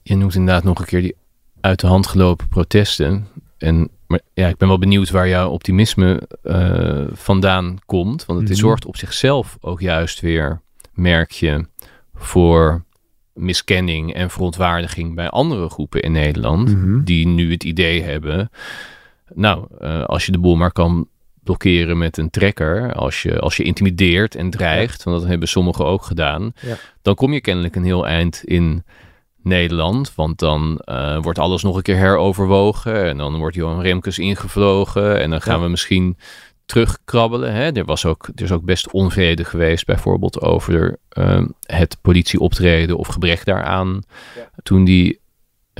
[0.03, 1.17] je noemt inderdaad nog een keer die
[1.61, 3.27] uit de hand gelopen protesten.
[3.59, 6.29] En maar ja, ik ben wel benieuwd waar jouw optimisme
[7.13, 8.25] vandaan komt.
[8.25, 8.65] Want het mm -hmm.
[8.65, 10.61] zorgt op zichzelf ook juist weer,
[10.93, 11.67] merk je,
[12.15, 12.85] voor
[13.39, 16.69] miskenning en verontwaardiging bij andere groepen in Nederland.
[16.69, 17.05] Mm -hmm.
[17.05, 18.51] Die nu het idee hebben
[19.35, 21.09] nou, uh, als je de boel maar kan
[21.43, 25.85] blokkeren met een trekker, als je, als je intimideert en dreigt, want dat hebben sommigen
[25.85, 26.77] ook gedaan, ja.
[27.03, 28.85] dan kom je kennelijk een heel eind in
[29.43, 30.15] Nederland.
[30.15, 35.21] Want dan uh, wordt alles nog een keer heroverwogen en dan wordt Johan Remkes ingevlogen
[35.21, 35.63] en dan gaan ja.
[35.63, 36.17] we misschien
[36.65, 37.55] terugkrabbelen.
[37.55, 37.73] Hè?
[37.73, 43.07] Er, was ook, er is ook best onvrede geweest, bijvoorbeeld over uh, het politieoptreden of
[43.07, 44.03] gebrek daaraan.
[44.37, 44.51] Ja.
[44.63, 45.21] Toen die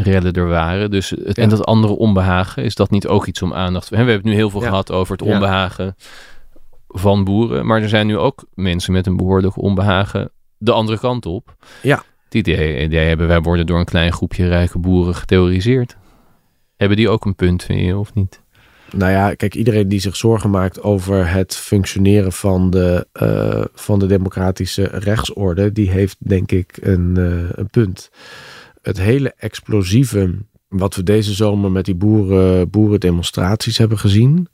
[0.03, 0.91] rellen er waren.
[0.91, 3.89] Dus het, En dat andere onbehagen, is dat niet ook iets om aandacht...
[3.89, 5.97] We hebben het nu heel veel gehad over het onbehagen
[6.89, 7.67] van boeren.
[7.67, 11.57] Maar er zijn nu ook mensen met een behoorlijk onbehagen de andere kant op.
[11.83, 12.03] Ja.
[12.29, 15.97] Die idee, idee hebben wij worden door een klein groepje rijke boeren getheoriseerd.
[16.77, 18.43] Hebben die ook een punt, vind je, of niet?
[18.93, 23.99] Nou ja, kijk, iedereen die zich zorgen maakt over het functioneren van de, uh, van
[23.99, 28.11] de democratische rechtsorde, die heeft denk ik een, uh, een punt
[28.83, 30.35] het hele explosieve
[30.69, 34.49] wat we deze zomer met die boeren, boerendemonstraties hebben gezien.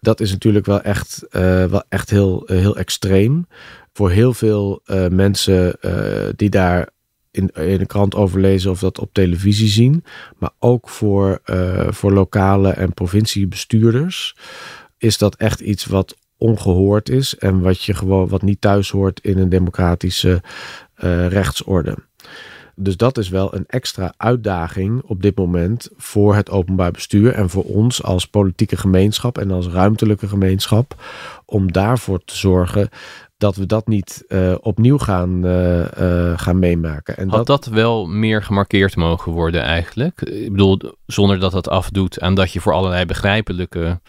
[0.00, 3.46] Dat is natuurlijk wel echt, uh, wel echt heel, heel extreem.
[3.92, 5.76] Voor heel veel uh, mensen
[6.36, 6.88] die daar
[7.30, 10.04] in, in de krant overlezen of dat op televisie zien.
[10.38, 11.40] Maar ook voor,
[11.88, 14.36] voor lokale en provinciebestuurders
[14.98, 19.20] is dat echt iets wat ongehoord is en wat je gewoon wat niet thuis hoort
[19.20, 20.42] in een democratische
[21.28, 21.96] rechtsorde.
[22.76, 27.50] Dus dat is wel een extra uitdaging op dit moment voor het openbaar bestuur en
[27.50, 31.02] voor ons als politieke gemeenschap en als ruimtelijke gemeenschap.
[31.44, 32.88] Om daarvoor te zorgen
[33.36, 37.16] dat we dat niet uh, opnieuw gaan, uh, uh, gaan meemaken.
[37.16, 37.64] En Had dat...
[37.64, 40.20] dat wel meer gemarkeerd mogen worden eigenlijk?
[40.22, 44.00] Ik bedoel, zonder dat dat afdoet aan dat je voor allerlei begrijpelijke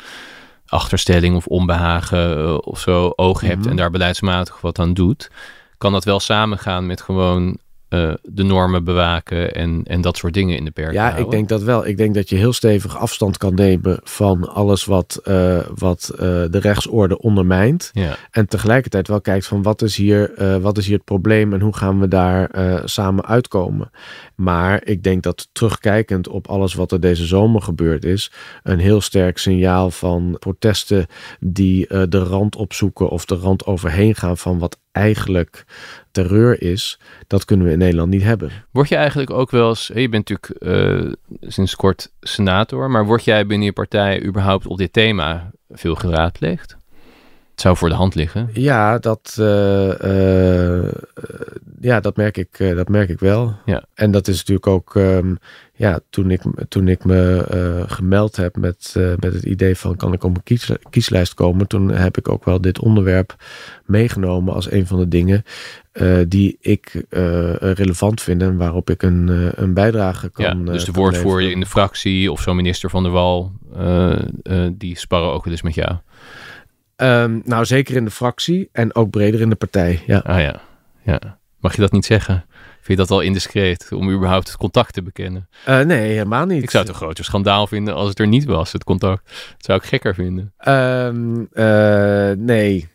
[0.65, 3.71] achterstelling of onbehagen of zo oog hebt mm-hmm.
[3.71, 5.31] en daar beleidsmatig wat aan doet.
[5.77, 7.57] Kan dat wel samengaan met gewoon
[7.89, 11.49] uh, de normen bewaken en, en dat soort dingen in de perk Ja, ik denk
[11.49, 11.87] dat wel.
[11.87, 16.19] Ik denk dat je heel stevig afstand kan nemen van alles wat, uh, wat uh,
[16.19, 17.89] de rechtsorde ondermijnt.
[17.93, 18.15] Ja.
[18.31, 20.31] En tegelijkertijd wel kijkt van wat is hier,
[20.61, 22.49] wat is hier het probleem en hoe gaan we daar
[22.85, 23.91] samen uitkomen.
[24.35, 28.31] Maar ik denk dat terugkijkend op alles wat er deze zomer gebeurd is,
[28.63, 31.05] een heel sterk signaal van protesten
[31.39, 35.65] die de rand opzoeken of de rand overheen gaan van wat eigenlijk
[36.15, 38.51] terreur is, dat kunnen we in Nederland niet hebben.
[38.71, 41.11] Word je eigenlijk ook wel eens, je bent natuurlijk uh,
[41.41, 46.77] sinds kort senator, maar word jij binnen je partij überhaupt op dit thema veel geraadpleegd?
[47.55, 48.49] Het zou voor de hand liggen.
[48.53, 50.91] Ja, dat, uh, uh,
[51.79, 53.55] ja, dat, merk, ik, dat merk ik wel.
[53.65, 53.83] Ja.
[53.93, 55.37] En dat is natuurlijk ook, um,
[55.73, 57.45] ja, toen ik, toen ik me
[57.87, 61.91] gemeld heb met, met het idee van kan ik op een kies, kieslijst komen, toen
[61.91, 63.35] heb ik ook wel dit onderwerp
[63.85, 65.43] meegenomen als een van de dingen
[66.27, 67.03] die ik
[67.59, 70.45] relevant vind en waarop ik een, een bijdrage kan.
[70.65, 73.51] Ja, dus de woordvoerder in de fractie of zo'n minister van der Wal,
[74.71, 75.95] die sparren ook wel eens met jou.
[76.97, 80.03] Um, nou, zeker in de fractie en ook breder in de partij.
[80.05, 80.17] Ja.
[80.17, 80.61] Ah ja.
[81.03, 81.39] ja.
[81.59, 82.45] Mag je dat niet zeggen?
[82.81, 85.49] Vind je dat al indiscreet om überhaupt het contact te bekennen?
[85.67, 86.63] Uh, nee, helemaal niet.
[86.63, 89.23] Ik zou het een groter schandaal vinden als het er niet was, het contact.
[89.25, 90.53] Dat zou ik gekker vinden.
[90.67, 92.89] Um, uh, nee.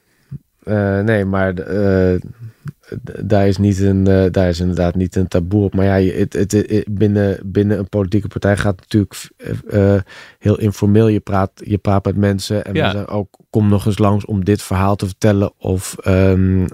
[0.65, 1.55] Uh, nee, maar
[3.23, 5.75] daar is, niet een, uh, daar is inderdaad niet een taboe op.
[5.75, 9.31] Maar ja, het, het, het, binnen, binnen een politieke partij gaat het natuurlijk
[9.71, 10.01] uh,
[10.39, 11.09] heel informeel.
[11.09, 13.05] Je praat, je praat met mensen en ja.
[13.05, 15.53] ook kom nog eens langs om dit verhaal te vertellen.
[15.59, 16.67] Of um,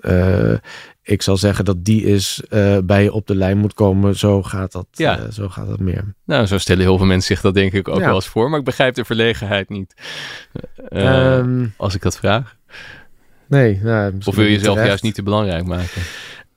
[1.02, 2.42] ik zal zeggen dat die is
[2.84, 4.16] bij je op de lijn moet komen.
[4.16, 5.30] Zo gaat dat, ja.
[5.30, 6.14] zo gaat dat meer.
[6.24, 8.06] Nou, zo stellen heel veel mensen zich dat denk ik ook ja.
[8.06, 8.50] wel eens voor.
[8.50, 9.94] Maar ik begrijp de verlegenheid niet.
[10.92, 12.56] Um, als ik dat vraag.
[13.48, 13.80] Nee.
[13.82, 16.02] Nou, of wil je jezelf juist niet te belangrijk maken?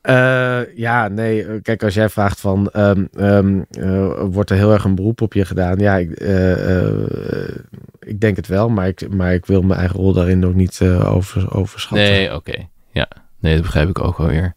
[0.03, 1.61] Uh, ja, nee.
[1.61, 5.33] Kijk, als jij vraagt van, um, um, uh, wordt er heel erg een beroep op
[5.33, 5.77] je gedaan?
[5.77, 6.87] Ja, ik, uh,
[7.99, 10.81] ik denk het wel, maar ik, maar ik wil mijn eigen rol daarin ook niet
[11.03, 12.07] over, overschatten.
[12.07, 12.49] Nee, oké.
[12.49, 12.69] Okay.
[12.91, 13.07] Ja,
[13.39, 14.55] nee, dat begrijp ik ook wel weer.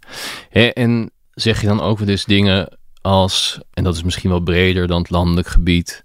[0.72, 5.00] en zeg je dan ook eens dingen als, en dat is misschien wel breder dan
[5.00, 6.02] het landelijk gebied.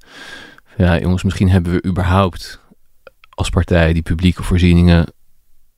[0.77, 2.59] Ja, jongens, misschien hebben we überhaupt
[3.29, 5.05] als partij die publieke voorzieningen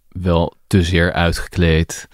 [0.09, 2.07] wel te zeer uitgekleed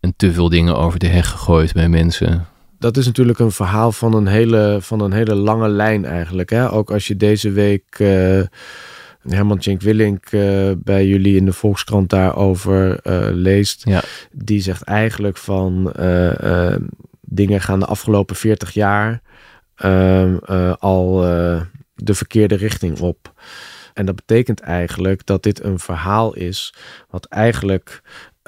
[0.00, 2.46] en te veel dingen over de heg gegooid bij mensen.
[2.78, 6.50] Dat is natuurlijk een verhaal van een hele, van een hele lange lijn eigenlijk.
[6.50, 6.70] Hè?
[6.70, 8.40] Ook als je deze week uh,
[9.28, 13.82] Herman Tjenk Willink uh, bij jullie in de Volkskrant daarover uh, leest.
[13.84, 14.02] Ja.
[14.32, 15.92] Die zegt eigenlijk van
[17.20, 19.22] dingen gaan de afgelopen 40 jaar
[19.74, 20.36] ehm,
[20.78, 21.20] al
[21.94, 23.32] de verkeerde richting op.
[23.94, 26.74] En dat betekent eigenlijk dat dit een verhaal is
[27.10, 28.02] wat eigenlijk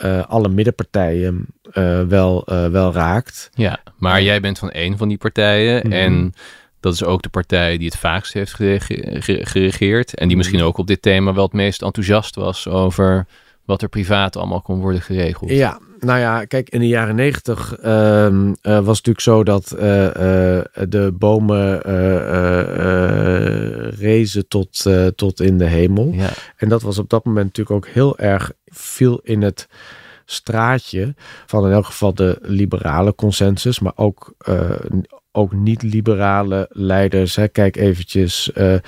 [0.05, 3.51] uh, alle middenpartijen uh, wel, uh, wel raakt.
[3.55, 6.01] Ja, maar jij bent van één van die partijen mm -hmm.
[6.01, 6.35] en
[6.81, 8.53] dat is ook de partij die het vaakst heeft
[9.49, 13.27] geregeerd en die misschien ook op dit thema wel het meest enthousiast was over
[13.65, 15.51] wat er privaat allemaal kon worden geregeld.
[15.51, 19.73] Ja, nou ja, kijk, in de jaren negentig uh, uh, was het natuurlijk zo dat
[19.73, 19.81] uh,
[20.89, 21.81] de bomen
[23.91, 26.11] rezen tot, tot in de hemel.
[26.13, 26.31] Ja.
[26.57, 29.69] En dat was op dat moment natuurlijk ook heel erg viel in het
[30.25, 31.15] straatje
[31.47, 34.35] van in elk geval de liberale consensus, maar ook,
[35.37, 37.37] ook niet-liberale leiders.
[37.37, 37.49] Hè.
[37.49, 38.81] Kijk eventjes uh, uh,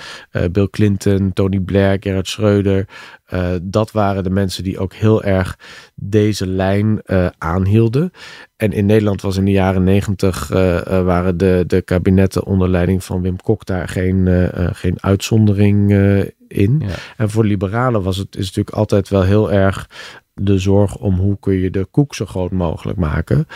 [0.53, 2.89] Bill Clinton, Tony Blair, Gerhard Schreuder.
[3.33, 5.59] Uh, dat waren de mensen die ook heel erg
[5.95, 7.01] deze lijn
[7.39, 8.13] aanhielden.
[8.57, 13.23] En in Nederland was in de jaren negentig waren de, de kabinetten onder leiding van
[13.23, 15.91] Wim Kok daar geen, geen uitzondering
[16.49, 16.83] in.
[16.87, 16.95] Ja.
[17.17, 19.89] En voor liberalen was het is natuurlijk altijd wel heel erg
[20.35, 23.47] de zorg om hoe kun je de koek zo groot mogelijk maken.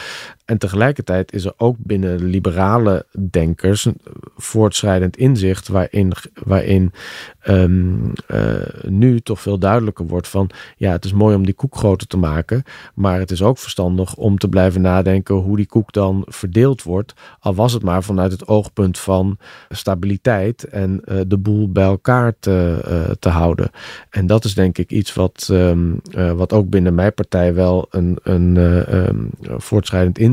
[0.44, 4.00] En tegelijkertijd is er ook binnen liberale denkers een
[4.36, 6.12] voortschrijdend inzicht waarin,
[6.44, 6.92] waarin
[7.40, 7.94] ehm,
[8.26, 12.06] eh, nu toch veel duidelijker wordt van ja, het is mooi om die koek groter
[12.06, 12.62] te maken,
[12.94, 17.14] maar het is ook verstandig om te blijven nadenken hoe die koek dan verdeeld wordt,
[17.40, 19.38] al was het maar vanuit het oogpunt van
[19.68, 23.70] stabiliteit en uh, de boel bij elkaar te, te houden.
[24.10, 28.18] En dat is denk ik iets wat, um, wat ook binnen mijn partij wel een,
[28.22, 30.31] een um, voortschrijdend inzicht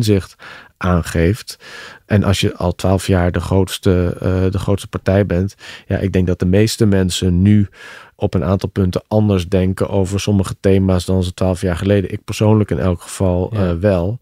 [0.78, 1.58] aangeeft.
[2.06, 5.56] En als je al twaalf jaar de grootste, uh, de grootste partij bent,
[5.88, 7.70] ja, ik denk dat de meeste mensen nu
[8.16, 12.12] op een aantal punten anders denken over sommige thema's dan ze twaalf jaar geleden.
[12.12, 13.72] Ik persoonlijk in elk geval ja.
[13.72, 14.20] uh, wel.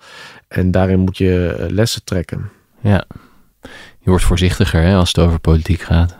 [0.47, 2.49] En daarin moet je uh, lessen trekken.
[2.79, 3.05] Ja,
[3.99, 6.17] je wordt voorzichtiger hè, als het over politiek gaat.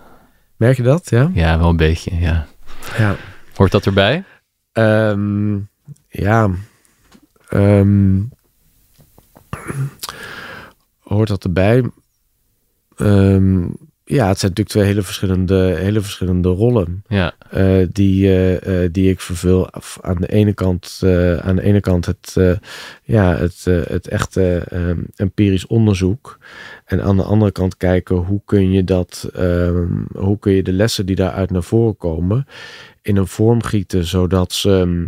[0.56, 1.10] Merk je dat?
[1.10, 2.16] Ja, ja wel een beetje.
[2.20, 2.46] Ja.
[2.98, 3.16] ja.
[3.56, 4.24] Hoort dat erbij?
[4.74, 5.70] Um,
[6.10, 6.50] ja.
[7.54, 8.30] Um,
[11.00, 11.92] hoort dat erbij?
[12.98, 13.76] Um,
[14.10, 17.04] ja, het zijn natuurlijk twee hele verschillende, hele verschillende rollen.
[17.08, 17.34] Ja.
[17.54, 19.70] Uh, die, uh, uh, die ik vervul.
[20.02, 21.00] Aan de ene kant,
[21.42, 22.36] aan de ene kant het,
[23.04, 24.64] ja, het, het echte
[25.16, 26.38] empirisch onderzoek.
[26.86, 29.30] En aan de andere kant kijken hoe kun je dat,
[30.12, 32.48] hoe kun je de lessen die daaruit naar voren komen
[33.02, 35.08] in een vorm gieten, zodat ze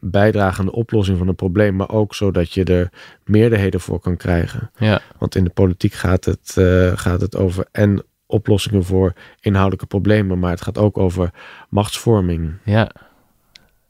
[0.00, 2.90] bijdragen aan de oplossing van een probleem, maar ook zodat je er
[3.24, 4.70] meerderheden voor kan krijgen.
[4.78, 5.00] Ja.
[5.18, 10.38] Want in de politiek gaat het, uh, gaat het over en oplossingen voor inhoudelijke problemen,
[10.38, 11.30] maar het gaat ook over
[11.68, 12.52] machtsvorming.
[12.64, 12.90] Ja.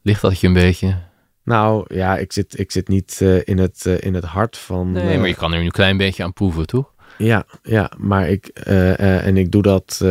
[0.01, 0.97] Ligt dat je een beetje?
[1.43, 4.91] Nou ja, ik zit, ik zit niet uh, in, het, uh, in het hart van.
[4.91, 6.93] Nee, maar je kan er nu een klein beetje aan proeven, toch?
[7.19, 10.05] Ja, ja, maar ik uh, en ik doe dat.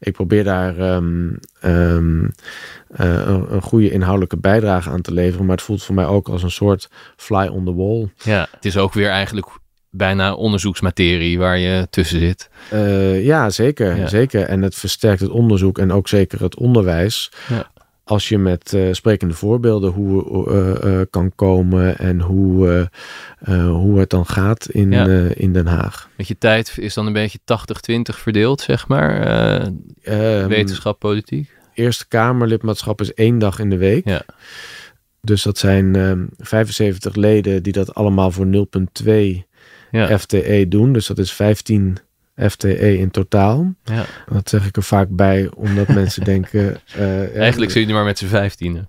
[0.00, 2.32] ik probeer daar um, um,
[2.88, 5.46] een, een, goede inhoudelijke bijdrage aan te leveren.
[5.46, 8.08] Maar het voelt voor mij ook als een soort fly on the wall.
[8.22, 9.46] Ja, het is ook weer eigenlijk
[9.90, 12.50] bijna onderzoeksmaterie waar je tussen zit.
[13.24, 14.06] Ja, zeker, ja.
[14.06, 14.42] zeker.
[14.42, 17.32] En het versterkt het onderzoek en ook zeker het onderwijs.
[17.48, 17.72] Ja
[18.04, 22.90] als je met uh, sprekende voorbeelden hoe uh, uh, kan komen en hoe,
[23.68, 25.06] hoe het dan gaat in, ja.
[25.34, 26.08] in Den Haag.
[26.16, 27.42] Met je tijd is dan een beetje 80-20
[28.02, 29.66] verdeeld, zeg maar.
[29.66, 31.50] Um, wetenschap, politiek.
[31.74, 34.08] Eerste Kamerlidmaatschap is één dag in de week.
[34.08, 34.22] Ja.
[35.20, 38.46] Dus dat zijn um, 75 leden die dat allemaal voor
[39.02, 39.12] 0,2
[39.90, 40.18] ja.
[40.18, 40.92] FTE doen.
[40.92, 41.96] Dus dat is 15
[42.36, 43.74] FTE in totaal.
[43.84, 44.04] Ja.
[44.32, 46.76] Dat zeg ik er vaak bij, omdat mensen denken...
[46.96, 48.88] Uh, Eigenlijk zit je maar met z'n vijftienen.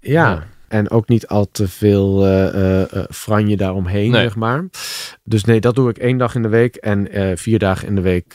[0.00, 4.22] Ja, ja, en ook niet al te veel uh, uh, franje daaromheen, nee.
[4.22, 4.64] zeg maar.
[5.24, 6.76] Dus nee, dat doe ik één dag in de week.
[6.76, 8.32] En vier dagen in de week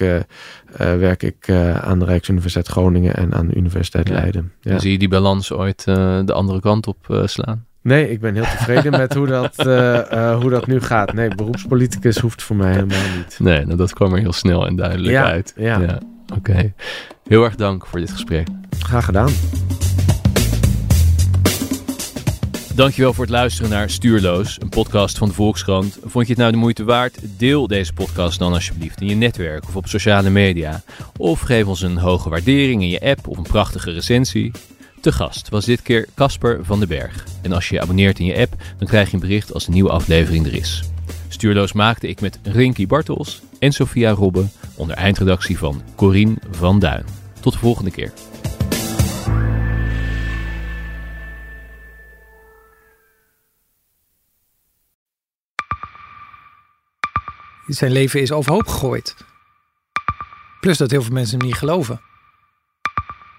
[0.78, 1.49] werk ik
[1.82, 4.14] aan de Rijksuniversiteit Groningen en aan de Universiteit ja.
[4.14, 4.53] Leiden.
[4.62, 4.72] Ja.
[4.72, 7.66] En zie je die balans ooit de andere kant op slaan?
[7.86, 9.65] Nee, ik ben heel tevreden met hoe dat, uh,
[10.13, 11.13] uh, hoe dat nu gaat.
[11.13, 13.39] Nee, beroepspoliticus hoeft voor mij helemaal niet.
[13.39, 15.53] Nee, nou, dat kwam er heel snel en duidelijk ja, uit.
[15.55, 15.79] Ja.
[15.79, 15.99] ja.
[16.36, 16.51] Oké.
[16.51, 16.73] Okay.
[17.27, 18.47] Heel erg dank voor dit gesprek.
[18.79, 19.29] Graag gedaan.
[22.75, 25.97] Dankjewel voor het luisteren naar Stuurloos, een podcast van de Volkskrant.
[26.03, 27.17] Vond je het nou de moeite waard?
[27.38, 30.83] Deel deze podcast dan alsjeblieft in je netwerk of op sociale media.
[31.17, 34.51] Of geef ons een hoge waardering in je app of een prachtige recensie.
[35.06, 37.24] Te gast was dit keer Casper van den Berg.
[37.41, 39.74] En als je je abonneert in je app, dan krijg je een bericht als een
[39.74, 40.84] nieuwe aflevering er is.
[41.28, 47.06] Stuurloos maakte ik met Rinky Bartels en Sophia Robbe onder eindredactie van Corine van Duin.
[47.39, 48.12] Tot de volgende keer.
[57.68, 59.16] Zijn leven is overhoop gegooid.
[60.60, 61.99] Plus dat heel veel mensen hem niet geloven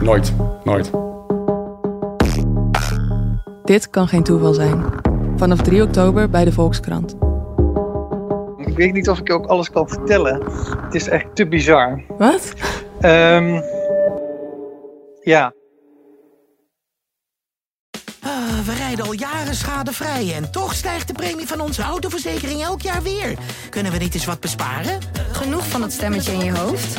[0.00, 0.32] Nooit,
[0.64, 0.90] nooit.
[3.64, 4.84] Dit kan geen toeval zijn.
[5.36, 7.16] Vanaf 3 oktober bij de Volkskrant.
[8.56, 10.42] Ik weet niet of ik je ook alles kan vertellen.
[10.80, 12.02] Het is echt te bizar.
[12.18, 12.52] Wat?
[13.00, 13.60] Ehm,
[15.22, 15.52] ja.
[18.20, 22.82] Ah, we rijden al jaren schadevrij en toch stijgt de premie van onze autoverzekering elk
[22.82, 23.38] jaar weer.
[23.70, 24.98] Kunnen we niet eens wat besparen?
[25.32, 26.98] Genoeg van dat stemmetje in je hoofd?